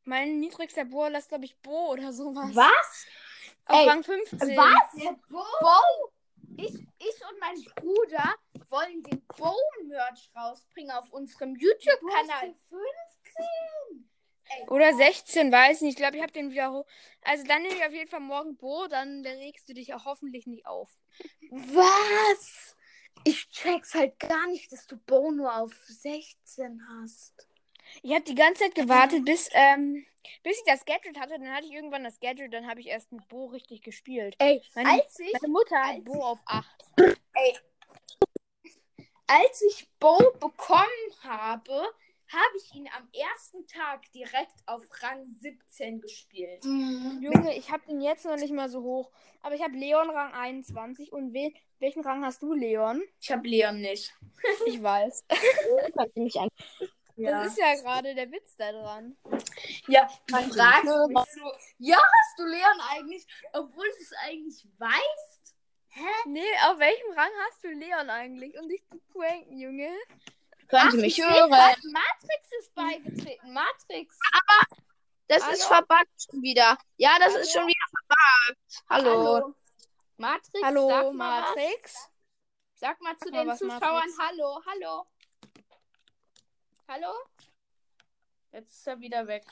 Mein 0.04 0.40
niedrigster 0.40 0.84
Brawler 0.84 1.18
ist, 1.18 1.28
glaube 1.28 1.44
ich, 1.44 1.56
Bo 1.58 1.92
oder 1.92 2.12
sowas. 2.12 2.54
Was? 2.54 3.06
Auf 3.66 3.78
Ey, 3.78 3.88
Rang 3.88 4.02
15. 4.02 4.38
Was? 4.56 5.16
Bo? 5.28 6.11
Ich, 6.62 6.74
ich 6.74 7.22
und 7.28 7.40
mein 7.40 7.60
Bruder 7.76 8.34
wollen 8.70 9.02
den 9.02 9.20
Bo-Merch 9.26 10.30
rausbringen 10.36 10.92
auf 10.92 11.12
unserem 11.12 11.56
YouTube-Kanal. 11.56 12.54
15? 12.68 14.08
Oder 14.68 14.94
16, 14.94 15.50
weiß 15.50 15.80
nicht. 15.80 15.92
Ich 15.92 15.96
glaube, 15.96 16.16
ich 16.16 16.22
habe 16.22 16.32
den 16.32 16.50
wieder 16.50 16.72
hoch. 16.72 16.86
Also 17.22 17.44
dann 17.44 17.62
nehme 17.62 17.74
ich 17.74 17.84
auf 17.84 17.92
jeden 17.92 18.08
Fall 18.08 18.20
morgen 18.20 18.56
Bo, 18.56 18.86
dann 18.86 19.24
regst 19.24 19.68
du 19.68 19.74
dich 19.74 19.94
auch 19.94 20.04
hoffentlich 20.04 20.46
nicht 20.46 20.66
auf. 20.66 20.90
Was? 21.50 22.76
Ich 23.24 23.48
check's 23.50 23.94
halt 23.94 24.18
gar 24.18 24.46
nicht, 24.48 24.70
dass 24.72 24.86
du 24.86 24.96
Bo 24.96 25.30
nur 25.30 25.54
auf 25.54 25.72
16 25.86 26.80
hast. 26.88 27.48
Ich 28.02 28.12
habe 28.12 28.24
die 28.24 28.34
ganze 28.34 28.64
Zeit 28.64 28.74
gewartet, 28.74 29.24
bis, 29.24 29.48
ähm, 29.52 30.06
bis 30.42 30.58
ich 30.58 30.64
das 30.66 30.84
Gadget 30.84 31.18
hatte. 31.18 31.38
Dann 31.38 31.52
hatte 31.52 31.66
ich 31.66 31.72
irgendwann 31.72 32.04
das 32.04 32.20
Gadget, 32.20 32.52
dann 32.52 32.68
habe 32.68 32.80
ich 32.80 32.88
erst 32.88 33.12
mit 33.12 33.26
Bo 33.28 33.46
richtig 33.46 33.82
gespielt. 33.82 34.36
Ey, 34.38 34.62
Meine, 34.74 34.90
als 34.90 35.18
ich, 35.18 35.32
meine 35.40 35.52
Mutter 35.52 35.76
hat 35.76 36.04
Bo 36.04 36.22
auf 36.22 36.38
8. 36.46 36.66
als 39.26 39.62
ich 39.62 39.88
Bo 39.98 40.18
bekommen 40.40 41.12
habe, 41.22 41.88
habe 42.32 42.56
ich 42.56 42.74
ihn 42.74 42.88
am 42.96 43.08
ersten 43.12 43.66
Tag 43.66 44.10
direkt 44.12 44.54
auf 44.66 44.82
Rang 45.02 45.24
17 45.40 46.00
gespielt. 46.00 46.64
Junge, 46.64 47.54
ich 47.54 47.70
habe 47.70 47.84
den 47.86 48.00
jetzt 48.00 48.24
noch 48.24 48.36
nicht 48.36 48.52
mal 48.52 48.70
so 48.70 48.82
hoch. 48.82 49.10
Aber 49.42 49.54
ich 49.54 49.62
habe 49.62 49.76
Leon 49.76 50.08
Rang 50.08 50.32
21. 50.32 51.12
Und 51.12 51.34
we 51.34 51.52
welchen 51.78 52.02
Rang 52.02 52.24
hast 52.24 52.42
du, 52.42 52.52
Leon? 52.52 53.02
Ich 53.20 53.30
habe 53.32 53.46
Leon 53.46 53.80
nicht. 53.80 54.14
Ich 54.66 54.82
weiß. 54.82 55.24
An 57.16 57.24
Das 57.24 57.46
ist 57.48 57.58
ja 57.58 57.74
gerade 57.74 58.14
der 58.14 58.30
Witz 58.30 58.56
da 58.56 58.72
dran. 58.72 59.16
Ja, 59.86 60.08
du 60.26 60.38
ich 60.38 60.54
fragst 60.54 60.84
mich 60.84 61.18
so, 61.34 61.52
ja, 61.78 61.96
hast 61.96 62.38
du 62.38 62.44
Leon 62.44 62.80
eigentlich, 62.90 63.26
obwohl 63.52 63.86
du 63.86 64.02
es 64.02 64.12
eigentlich 64.24 64.66
weißt? 64.78 65.54
Nee, 66.26 66.40
auf 66.66 66.78
welchem 66.78 67.12
Rang 67.12 67.30
hast 67.48 67.62
du 67.62 67.68
Leon 67.68 68.08
eigentlich? 68.08 68.58
Um 68.58 68.68
dich 68.68 68.82
zu 68.88 68.98
pranken, 69.12 69.58
Junge. 69.58 69.90
Können 70.68 70.82
Ach, 70.86 70.90
Sie 70.90 70.98
mich 70.98 71.18
hören? 71.18 71.50
Matrix 71.50 72.52
ist 72.58 72.74
beigetreten. 72.74 73.52
Matrix. 73.52 74.18
Das 75.28 75.42
Hallo? 75.42 75.52
ist 75.52 75.64
verbuggt 75.64 76.26
schon 76.30 76.42
wieder. 76.42 76.78
Ja, 76.96 77.18
das 77.18 77.34
ist 77.34 77.52
schon 77.52 77.66
wieder 77.66 77.86
verbuggt. 77.90 78.84
Hallo. 78.88 79.54
Matrix, 80.16 80.62
Hallo, 80.62 80.88
sag 80.88 81.12
mal 81.12 81.42
was. 81.42 81.48
Matrix. 81.56 82.10
Sag 82.74 83.00
mal 83.00 83.16
zu 83.16 83.28
Sag 83.28 83.32
mal 83.32 83.44
den 83.44 83.56
Zuschauern 83.56 83.80
Matrix. 83.80 84.18
Hallo, 84.18 84.60
hallo. 84.66 85.06
Hallo? 86.94 87.14
Jetzt 88.52 88.76
ist 88.76 88.86
er 88.86 89.00
wieder 89.00 89.26
weg. 89.26 89.46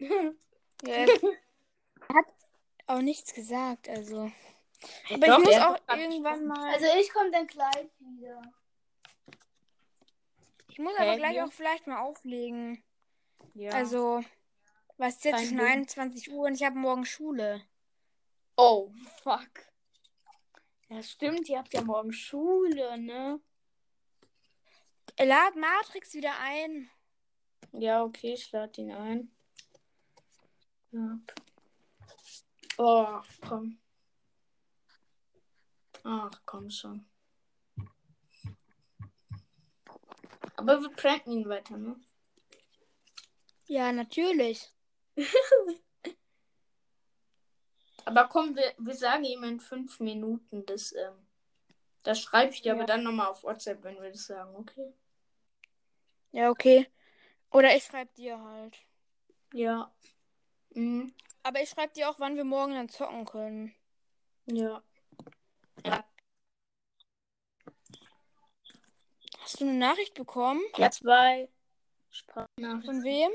Er 0.86 1.06
hat 2.14 2.26
auch 2.86 3.00
nichts 3.00 3.34
gesagt, 3.34 3.88
also. 3.88 4.30
Aber 5.10 5.26
Doch, 5.26 5.38
ich 5.40 5.44
muss 5.44 5.56
auch 5.56 5.76
irgendwann 5.88 6.46
mal. 6.46 6.72
Also 6.72 6.86
ich 7.00 7.12
komme 7.12 7.32
dann 7.32 7.48
gleich 7.48 7.88
wieder. 7.98 8.40
ich 10.68 10.78
muss 10.78 10.96
aber 10.96 11.16
gleich 11.16 11.42
auch 11.42 11.52
vielleicht 11.52 11.88
mal 11.88 12.00
auflegen. 12.00 12.82
Ja. 13.54 13.72
Also, 13.72 14.22
was 14.98 15.16
ist 15.16 15.24
jetzt 15.24 15.34
Kein 15.34 15.48
schon 15.48 15.58
Ding. 15.58 15.66
21 15.66 16.30
Uhr 16.30 16.46
und 16.46 16.54
ich 16.54 16.62
habe 16.62 16.78
morgen 16.78 17.04
Schule. 17.04 17.60
Oh, 18.56 18.92
fuck. 19.24 19.50
Ja, 20.90 21.02
stimmt, 21.02 21.48
ihr 21.48 21.58
habt 21.58 21.74
ja 21.74 21.82
morgen 21.82 22.12
Schule, 22.12 22.96
ne? 22.98 23.40
Lad 25.18 25.56
Matrix 25.56 26.14
wieder 26.14 26.38
ein. 26.40 26.90
Ja, 27.72 28.02
okay, 28.02 28.34
ich 28.34 28.50
lade 28.52 28.80
ihn 28.80 28.92
ein. 28.92 29.30
Ja. 30.90 31.18
Oh, 32.78 33.20
komm. 33.46 33.78
Ach, 36.04 36.40
komm 36.44 36.70
schon. 36.70 37.04
Aber 40.56 40.80
wir 40.80 40.90
pranken 40.90 41.32
ihn 41.32 41.48
weiter, 41.48 41.76
ne? 41.76 42.00
Ja, 43.66 43.92
natürlich. 43.92 44.72
Aber 48.04 48.26
komm, 48.28 48.56
wir, 48.56 48.74
wir 48.78 48.94
sagen 48.94 49.24
ihm 49.24 49.44
in 49.44 49.60
fünf 49.60 50.00
Minuten, 50.00 50.64
das, 50.64 50.92
ähm, 50.92 51.27
das 52.08 52.20
schreibe 52.22 52.54
ich 52.54 52.62
dir 52.62 52.72
aber 52.72 52.80
Ja. 52.80 52.86
dann 52.86 53.02
nochmal 53.02 53.26
auf 53.26 53.42
WhatsApp, 53.42 53.84
wenn 53.84 54.00
wir 54.00 54.10
das 54.10 54.24
sagen, 54.24 54.56
okay? 54.56 54.94
Ja, 56.32 56.48
okay. 56.48 56.90
Oder 57.50 57.76
ich 57.76 57.84
schreibe 57.84 58.10
dir 58.14 58.40
halt. 58.40 58.78
Ja. 59.52 59.94
Mhm. 60.70 61.14
Aber 61.42 61.60
ich 61.60 61.68
schreibe 61.68 61.92
dir 61.92 62.08
auch, 62.08 62.18
wann 62.18 62.36
wir 62.36 62.44
morgen 62.44 62.72
dann 62.72 62.88
zocken 62.88 63.26
können. 63.26 63.74
Ja. 64.46 64.82
Hast 69.40 69.60
du 69.60 69.64
eine 69.64 69.74
Nachricht 69.74 70.14
bekommen? 70.14 70.62
Ja, 70.78 70.90
zwei 70.90 71.50
Sprachnachrichten. 72.10 72.84
Von 72.84 73.04
wem? 73.04 73.30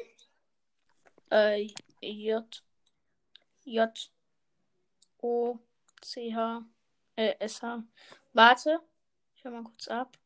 Äh, 1.29 1.71
J. 2.01 2.63
J. 3.65 4.11
O. 5.19 5.59
C. 6.01 6.33
H. 6.33 6.63
Äh, 7.15 7.35
S. 7.39 7.61
H. 7.61 7.83
Warte. 8.33 8.79
Ich 9.35 9.43
hör 9.43 9.51
mal 9.51 9.63
kurz 9.63 9.87
ab. 9.87 10.17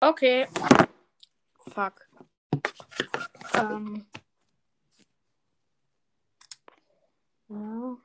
Okay. 0.00 0.46
Fuck. 1.72 2.06
Ähm. 3.54 4.06
Ja. 7.48 7.96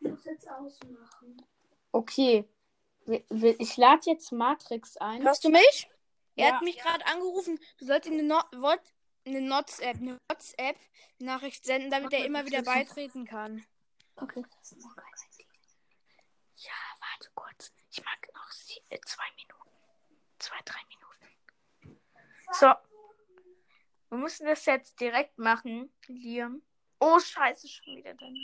muss 0.00 0.24
jetzt 0.24 0.48
ausmachen. 0.48 1.42
Okay. 1.92 2.48
Ich 3.58 3.76
lade 3.76 4.00
jetzt 4.06 4.32
Matrix 4.32 4.96
ein. 4.96 5.22
Hörst 5.22 5.44
du 5.44 5.50
mich? 5.50 5.90
Er 6.36 6.48
Ja. 6.48 6.54
hat 6.54 6.62
mich 6.62 6.78
gerade 6.78 7.04
angerufen. 7.06 7.58
Du 7.78 7.86
sollst 7.86 8.06
ihm 8.06 8.14
eine, 8.14 8.22
no 8.22 8.40
Wort 8.60 8.94
eine 9.26 9.40
WhatsApp, 9.50 9.96
eine 9.96 10.20
WhatsApp-Nachricht 10.28 11.64
senden, 11.64 11.90
damit 11.90 12.12
er 12.12 12.24
immer 12.24 12.46
wieder 12.46 12.62
beitreten 12.62 13.24
kann. 13.24 13.64
Okay. 14.16 14.44
Ja, 16.56 16.72
warte 17.00 17.30
kurz. 17.34 17.72
Ich 17.90 18.04
mag 18.04 18.28
noch 18.34 18.50
äh, 18.90 19.00
zwei 19.04 19.24
Minuten. 19.36 19.70
Zwei, 20.38 20.56
drei 20.64 20.80
Minuten. 20.88 22.00
So. 22.52 22.72
Wir 24.08 24.18
müssen 24.18 24.46
das 24.46 24.64
jetzt 24.66 25.00
direkt 25.00 25.36
machen, 25.38 25.92
Liam. 26.06 26.62
Oh, 27.00 27.18
scheiße, 27.18 27.68
schon 27.68 27.96
wieder 27.96 28.14
dann. 28.14 28.34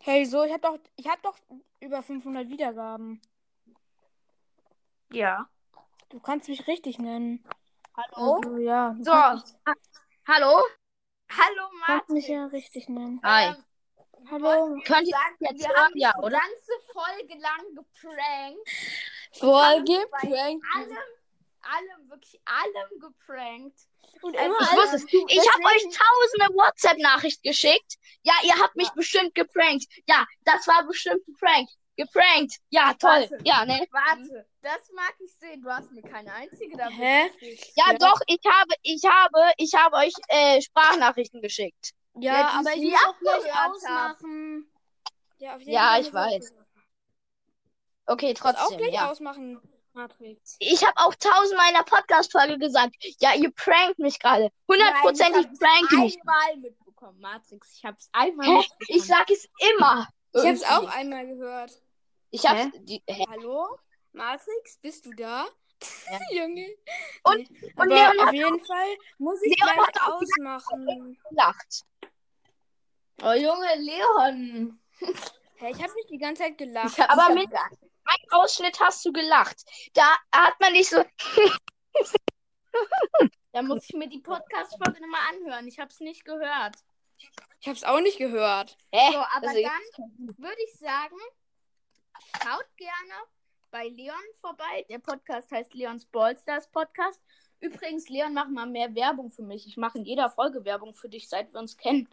Hey, 0.00 0.24
so, 0.24 0.42
ich 0.42 0.52
hab 0.52 0.62
doch, 0.62 0.78
ich 0.96 1.06
hab 1.06 1.22
doch 1.22 1.38
über 1.80 2.02
500 2.02 2.48
Wiedergaben. 2.48 3.20
Ja. 5.12 5.48
Du 6.10 6.20
kannst 6.20 6.48
mich 6.48 6.66
richtig 6.66 6.98
nennen. 6.98 7.44
Hallo? 7.96 8.36
Also, 8.36 8.56
ja. 8.58 8.94
Du 8.96 9.04
So. 9.04 9.10
kannst, 9.10 9.56
Hallo? 10.26 10.62
Hallo, 11.30 11.68
kannst 11.84 12.10
mich 12.10 12.28
ja 12.28 12.46
richtig 12.46 12.88
nennen. 12.88 13.20
Hi. 13.22 13.48
Ähm, 13.48 13.64
Hallo. 14.30 14.80
Könnt 14.84 15.06
ihr 15.06 15.12
sagen, 15.12 15.36
jetzt 15.40 15.60
wir 15.60 15.74
haben 15.74 15.92
Ja, 15.96 16.12
die 16.16 16.22
oder? 16.22 16.38
ganze 16.38 16.72
Folge 16.92 17.38
lang 17.38 17.74
geprankt. 17.74 18.70
Voll 19.32 19.84
geprankt. 19.84 20.64
Allem, 20.74 20.98
allem, 21.62 22.08
wirklich 22.10 22.40
allem 22.46 23.00
geprankt. 23.00 23.78
Und 24.22 24.36
Also, 24.36 24.46
immer 24.46 24.60
Ich 24.60 24.72
wusste 24.76 24.96
es. 24.96 25.04
Ich 25.04 25.52
habe 25.52 25.64
euch 25.64 25.82
tausende 25.84 26.54
WhatsApp-Nachricht 26.56 27.42
geschickt. 27.42 27.94
Ja, 28.22 28.34
ihr 28.44 28.58
habt 28.58 28.76
mich 28.76 28.90
bestimmt 28.92 29.34
geprankt. 29.34 29.84
Ja, 30.06 30.26
das 30.44 30.66
war 30.66 30.84
bestimmt 30.86 31.26
ein 31.28 31.34
Prank. 31.34 31.68
Geprankt. 31.98 32.54
Ja, 32.70 32.94
toll. 32.94 33.10
Warte. 33.28 33.38
Ja, 33.44 33.64
ne? 33.66 33.84
Warte, 33.90 34.46
das 34.62 34.88
mag 34.94 35.14
ich 35.18 35.34
sehen. 35.34 35.60
Du 35.60 35.68
hast 35.68 35.90
mir 35.90 36.00
keine 36.02 36.32
einzige 36.32 36.76
damit 36.76 36.96
Hä? 36.96 37.28
geschickt. 37.40 37.72
Ja, 37.76 37.90
Ja. 37.90 37.98
doch, 37.98 38.20
ich 38.28 38.40
habe, 38.48 38.72
ich 38.82 39.02
habe, 39.04 39.52
ich 39.56 39.74
habe 39.74 39.96
euch 39.96 40.12
äh, 40.28 40.62
Sprachnachrichten 40.62 41.42
geschickt. 41.42 41.90
Ja, 42.14 42.32
Ja, 42.32 42.50
die 42.52 42.58
aber 42.68 42.76
ich 42.76 42.84
ich 42.84 42.90
muss 42.92 43.00
auch 43.04 43.18
gleich 43.18 43.66
ausmachen. 43.66 44.70
Ja, 45.38 45.54
auf 45.56 45.60
jeden 45.60 45.72
Ja, 45.72 45.88
Fall 45.90 46.00
ich 46.02 46.12
weiß. 46.14 46.54
Okay, 48.06 48.32
Das 48.34 48.42
auch 48.44 48.52
trotzdem, 48.54 48.78
gleich 48.78 48.92
ja. 48.94 49.10
ausmachen, 49.10 49.60
Matrix. 49.92 50.56
Ich 50.60 50.82
habe 50.86 50.94
auch 50.96 51.14
tausendmal 51.16 51.68
in 51.68 51.74
der 51.74 51.82
Podcast-Folge 51.82 52.58
gesagt, 52.58 52.94
ja, 53.20 53.34
ihr 53.34 53.50
prankt 53.50 53.98
mich 53.98 54.18
gerade. 54.20 54.50
Hundertprozentig 54.68 55.46
ich 55.52 55.58
prankt 55.58 55.92
mich. 55.92 56.16
einmal 56.20 56.56
mitbekommen, 56.58 57.20
Matrix. 57.20 57.74
Ich 57.76 57.84
hab's 57.84 58.08
einmal 58.12 58.46
Hä? 58.46 58.52
mitbekommen. 58.54 58.86
Ich 58.88 59.04
sag 59.04 59.28
es 59.30 59.48
immer. 59.74 60.08
Ich 60.32 60.44
hab's 60.46 60.60
Irgendwie. 60.62 60.64
auch 60.66 60.88
einmal 60.94 61.26
gehört. 61.26 61.72
Ich 62.30 62.46
hab's. 62.46 62.70
Die, 62.80 63.02
hä? 63.08 63.24
Hallo? 63.30 63.78
Matrix, 64.12 64.78
bist 64.78 65.06
du 65.06 65.10
da? 65.12 65.46
Junge. 66.32 66.66
Und- 67.24 67.50
Nee. 67.50 67.72
und 67.76 67.88
Leon 67.88 68.20
auf 68.20 68.32
jeden 68.32 68.64
Fall 68.64 68.96
muss 69.18 69.40
ich 69.42 69.56
Leon 69.56 69.74
gleich 69.74 70.02
auch 70.02 70.20
ausmachen. 70.20 71.18
gelacht. 71.30 71.84
Oh 73.22 73.32
Junge, 73.32 73.74
Leon. 73.76 74.80
Hey, 75.56 75.72
ich 75.72 75.82
habe 75.82 75.92
nicht 75.94 76.10
die 76.10 76.18
ganze 76.18 76.42
Zeit 76.42 76.58
gelacht. 76.58 76.88
Ich 76.92 77.00
hab, 77.00 77.10
Aber 77.10 77.24
hab 77.26 77.34
mit- 77.34 77.50
gar- 77.50 77.70
Ein 78.04 78.30
Ausschnitt 78.30 78.78
hast 78.80 79.04
du 79.04 79.12
gelacht. 79.12 79.62
Da 79.94 80.16
hat 80.32 80.58
man 80.60 80.72
nicht 80.72 80.88
so. 80.90 81.04
Da 83.52 83.62
muss 83.62 83.84
ich 83.88 83.94
mir 83.96 84.08
die 84.08 84.20
Podcast-Folge 84.20 85.00
nochmal 85.00 85.20
anhören. 85.34 85.66
Ich 85.66 85.78
habe 85.78 85.88
es 85.90 85.98
nicht 86.00 86.24
gehört. 86.24 86.76
Ich 87.60 87.66
habe 87.66 87.76
es 87.76 87.82
auch 87.82 88.00
nicht 88.00 88.18
gehört. 88.18 88.76
Hä? 88.92 89.10
So, 89.12 89.18
aber 89.18 89.48
Also- 89.48 89.62
dann 89.62 90.34
würde 90.36 90.62
ich 90.66 90.78
sagen, 90.78 91.16
schaut 92.42 92.66
gerne 92.76 93.14
bei 93.70 93.88
Leon 93.88 94.14
vorbei. 94.40 94.84
Der 94.88 94.98
Podcast 94.98 95.50
heißt 95.50 95.74
Leons 95.74 96.04
Ballstars 96.06 96.68
Podcast. 96.68 97.20
Übrigens, 97.60 98.08
Leon, 98.08 98.34
mach 98.34 98.48
mal 98.48 98.66
mehr 98.66 98.94
Werbung 98.94 99.30
für 99.30 99.42
mich. 99.42 99.66
Ich 99.66 99.76
mache 99.76 99.98
in 99.98 100.04
jeder 100.04 100.30
Folge 100.30 100.64
Werbung 100.64 100.94
für 100.94 101.08
dich, 101.08 101.28
seit 101.28 101.52
wir 101.52 101.60
uns 101.60 101.76
kennen. 101.76 102.08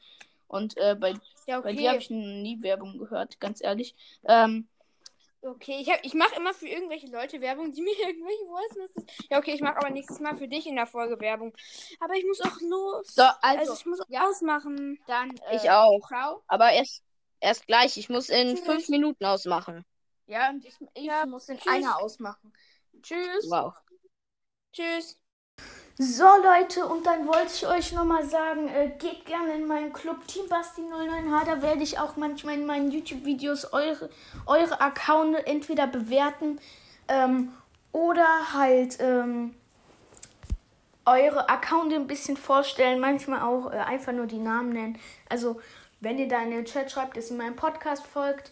Und 0.47 0.75
äh, 0.77 0.95
bei, 0.99 1.13
Ja, 1.47 1.61
bei 1.61 1.73
dir 1.73 1.89
habe 1.89 1.97
okay. 1.97 2.03
ich 2.05 2.09
nie 2.09 2.61
Werbung 2.61 2.97
gehört, 2.97 3.39
ganz 3.39 3.63
ehrlich. 3.63 3.95
Ähm, 4.25 4.67
Okay, 5.47 5.77
ich, 5.79 5.91
hab- 5.91 6.03
ich 6.03 6.15
mache 6.15 6.33
immer 6.37 6.55
für 6.55 6.67
irgendwelche 6.67 7.05
Leute 7.05 7.39
Werbung, 7.39 7.71
die 7.71 7.81
mir 7.83 7.93
irgendwelche 7.99 8.45
Voice. 8.47 9.05
Ja, 9.29 9.37
okay, 9.37 9.53
ich 9.53 9.61
mache 9.61 9.77
aber 9.77 9.91
nächstes 9.91 10.19
Mal 10.19 10.35
für 10.35 10.47
dich 10.47 10.65
in 10.65 10.75
der 10.75 10.87
Folge 10.87 11.19
Werbung. 11.19 11.53
Aber 11.99 12.15
ich 12.15 12.25
muss 12.25 12.41
auch 12.41 12.59
los. 12.61 13.13
so, 13.13 13.21
also, 13.21 13.59
also, 13.59 13.73
ich 13.75 13.85
muss 13.85 13.99
ja. 14.07 14.27
ausmachen. 14.27 14.97
dann. 15.05 15.35
Äh, 15.51 15.57
Ich 15.57 15.69
auch. 15.69 16.07
Ciao. 16.07 16.41
Aber 16.47 16.71
erst, 16.71 17.03
erst 17.41 17.67
gleich. 17.67 17.95
Ich 17.97 18.09
muss 18.09 18.29
in 18.29 18.55
Tschüss. 18.55 18.65
fünf 18.65 18.89
Minuten 18.89 19.23
ausmachen. 19.23 19.85
Ja, 20.27 20.49
und 20.49 20.65
ich, 20.65 20.75
ich 20.93 21.03
Ja, 21.05 21.25
muss 21.25 21.45
den 21.45 21.57
tschüss. 21.57 21.73
einer 21.73 21.99
ausmachen. 21.99 22.51
Tschüss. 23.01 23.45
Wow. 23.49 23.73
Tschüss. 24.73 25.17
So 25.97 26.25
Leute, 26.43 26.85
und 26.85 27.05
dann 27.05 27.25
wollte 27.25 27.51
ich 27.53 27.65
euch 27.65 27.93
nochmal 27.93 28.25
sagen, 28.25 28.67
äh, 28.67 28.89
geht 28.97 29.25
gerne 29.25 29.53
in 29.53 29.65
meinen 29.65 29.93
Club 29.93 30.27
Team 30.27 30.47
Basti 30.49 30.81
09H, 30.81 31.45
da 31.45 31.61
werde 31.61 31.83
ich 31.83 31.99
auch 31.99 32.17
manchmal 32.17 32.55
in 32.55 32.65
meinen 32.65 32.91
YouTube-Videos 32.91 33.71
eure, 33.71 34.09
eure 34.45 34.81
Accounts 34.81 35.39
entweder 35.45 35.87
bewerten 35.87 36.59
ähm, 37.07 37.53
oder 37.93 38.51
halt 38.53 38.97
ähm, 38.99 39.55
eure 41.05 41.49
Account 41.49 41.93
ein 41.93 42.07
bisschen 42.07 42.35
vorstellen, 42.37 42.99
manchmal 42.99 43.41
auch 43.41 43.71
äh, 43.71 43.77
einfach 43.77 44.11
nur 44.11 44.25
die 44.25 44.39
Namen 44.39 44.69
nennen. 44.73 44.99
Also 45.29 45.61
wenn 46.01 46.17
ihr 46.17 46.27
da 46.27 46.41
in 46.41 46.51
den 46.51 46.65
Chat 46.65 46.91
schreibt, 46.91 47.15
dass 47.15 47.29
ihr 47.31 47.37
meinem 47.37 47.55
Podcast 47.55 48.05
folgt 48.05 48.51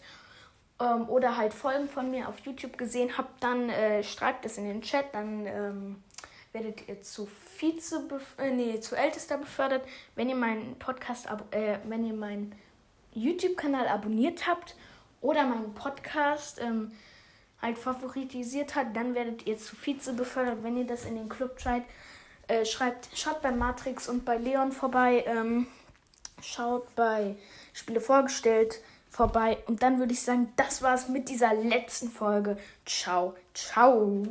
ähm, 0.84 1.08
oder 1.08 1.36
halt 1.36 1.54
Folgen 1.54 1.88
von 1.88 2.10
mir 2.10 2.28
auf 2.28 2.38
YouTube 2.40 2.76
gesehen 2.76 3.16
habt, 3.16 3.42
dann 3.42 3.68
äh, 3.70 4.02
schreibt 4.02 4.44
es 4.44 4.58
in 4.58 4.66
den 4.66 4.82
Chat, 4.82 5.06
dann 5.12 5.46
ähm, 5.46 6.02
werdet 6.52 6.88
ihr 6.88 7.02
zu 7.02 7.28
Vize, 7.58 8.08
äh, 8.38 8.50
nee, 8.50 8.80
zu 8.80 8.96
Ältester 8.96 9.38
befördert, 9.38 9.86
wenn 10.14 10.28
ihr 10.28 10.36
meinen 10.36 10.78
Podcast, 10.78 11.26
äh, 11.50 11.78
wenn 11.84 12.04
ihr 12.04 12.14
meinen 12.14 12.54
YouTube-Kanal 13.12 13.88
abonniert 13.88 14.46
habt 14.46 14.76
oder 15.20 15.44
meinen 15.44 15.74
Podcast 15.74 16.60
ähm, 16.60 16.92
halt 17.62 17.78
favoritisiert 17.78 18.74
habt, 18.74 18.96
dann 18.96 19.14
werdet 19.14 19.46
ihr 19.46 19.56
zu 19.58 19.76
Vize 19.76 20.12
befördert, 20.12 20.62
wenn 20.62 20.76
ihr 20.76 20.86
das 20.86 21.04
in 21.04 21.16
den 21.16 21.28
Club 21.28 21.60
schreibt. 21.60 21.90
Äh, 22.46 22.66
schreibt, 22.66 23.08
schaut 23.14 23.40
bei 23.40 23.52
Matrix 23.52 24.08
und 24.08 24.24
bei 24.24 24.36
Leon 24.36 24.70
vorbei, 24.70 25.24
ähm, 25.26 25.66
schaut 26.42 26.94
bei 26.94 27.36
Spiele 27.72 28.02
vorgestellt 28.02 28.80
vorbei 29.14 29.58
und 29.66 29.82
dann 29.82 29.98
würde 29.98 30.12
ich 30.12 30.22
sagen, 30.22 30.52
das 30.56 30.82
war's 30.82 31.08
mit 31.08 31.28
dieser 31.28 31.54
letzten 31.54 32.10
Folge. 32.10 32.56
Ciao, 32.84 33.34
ciao. 33.54 34.24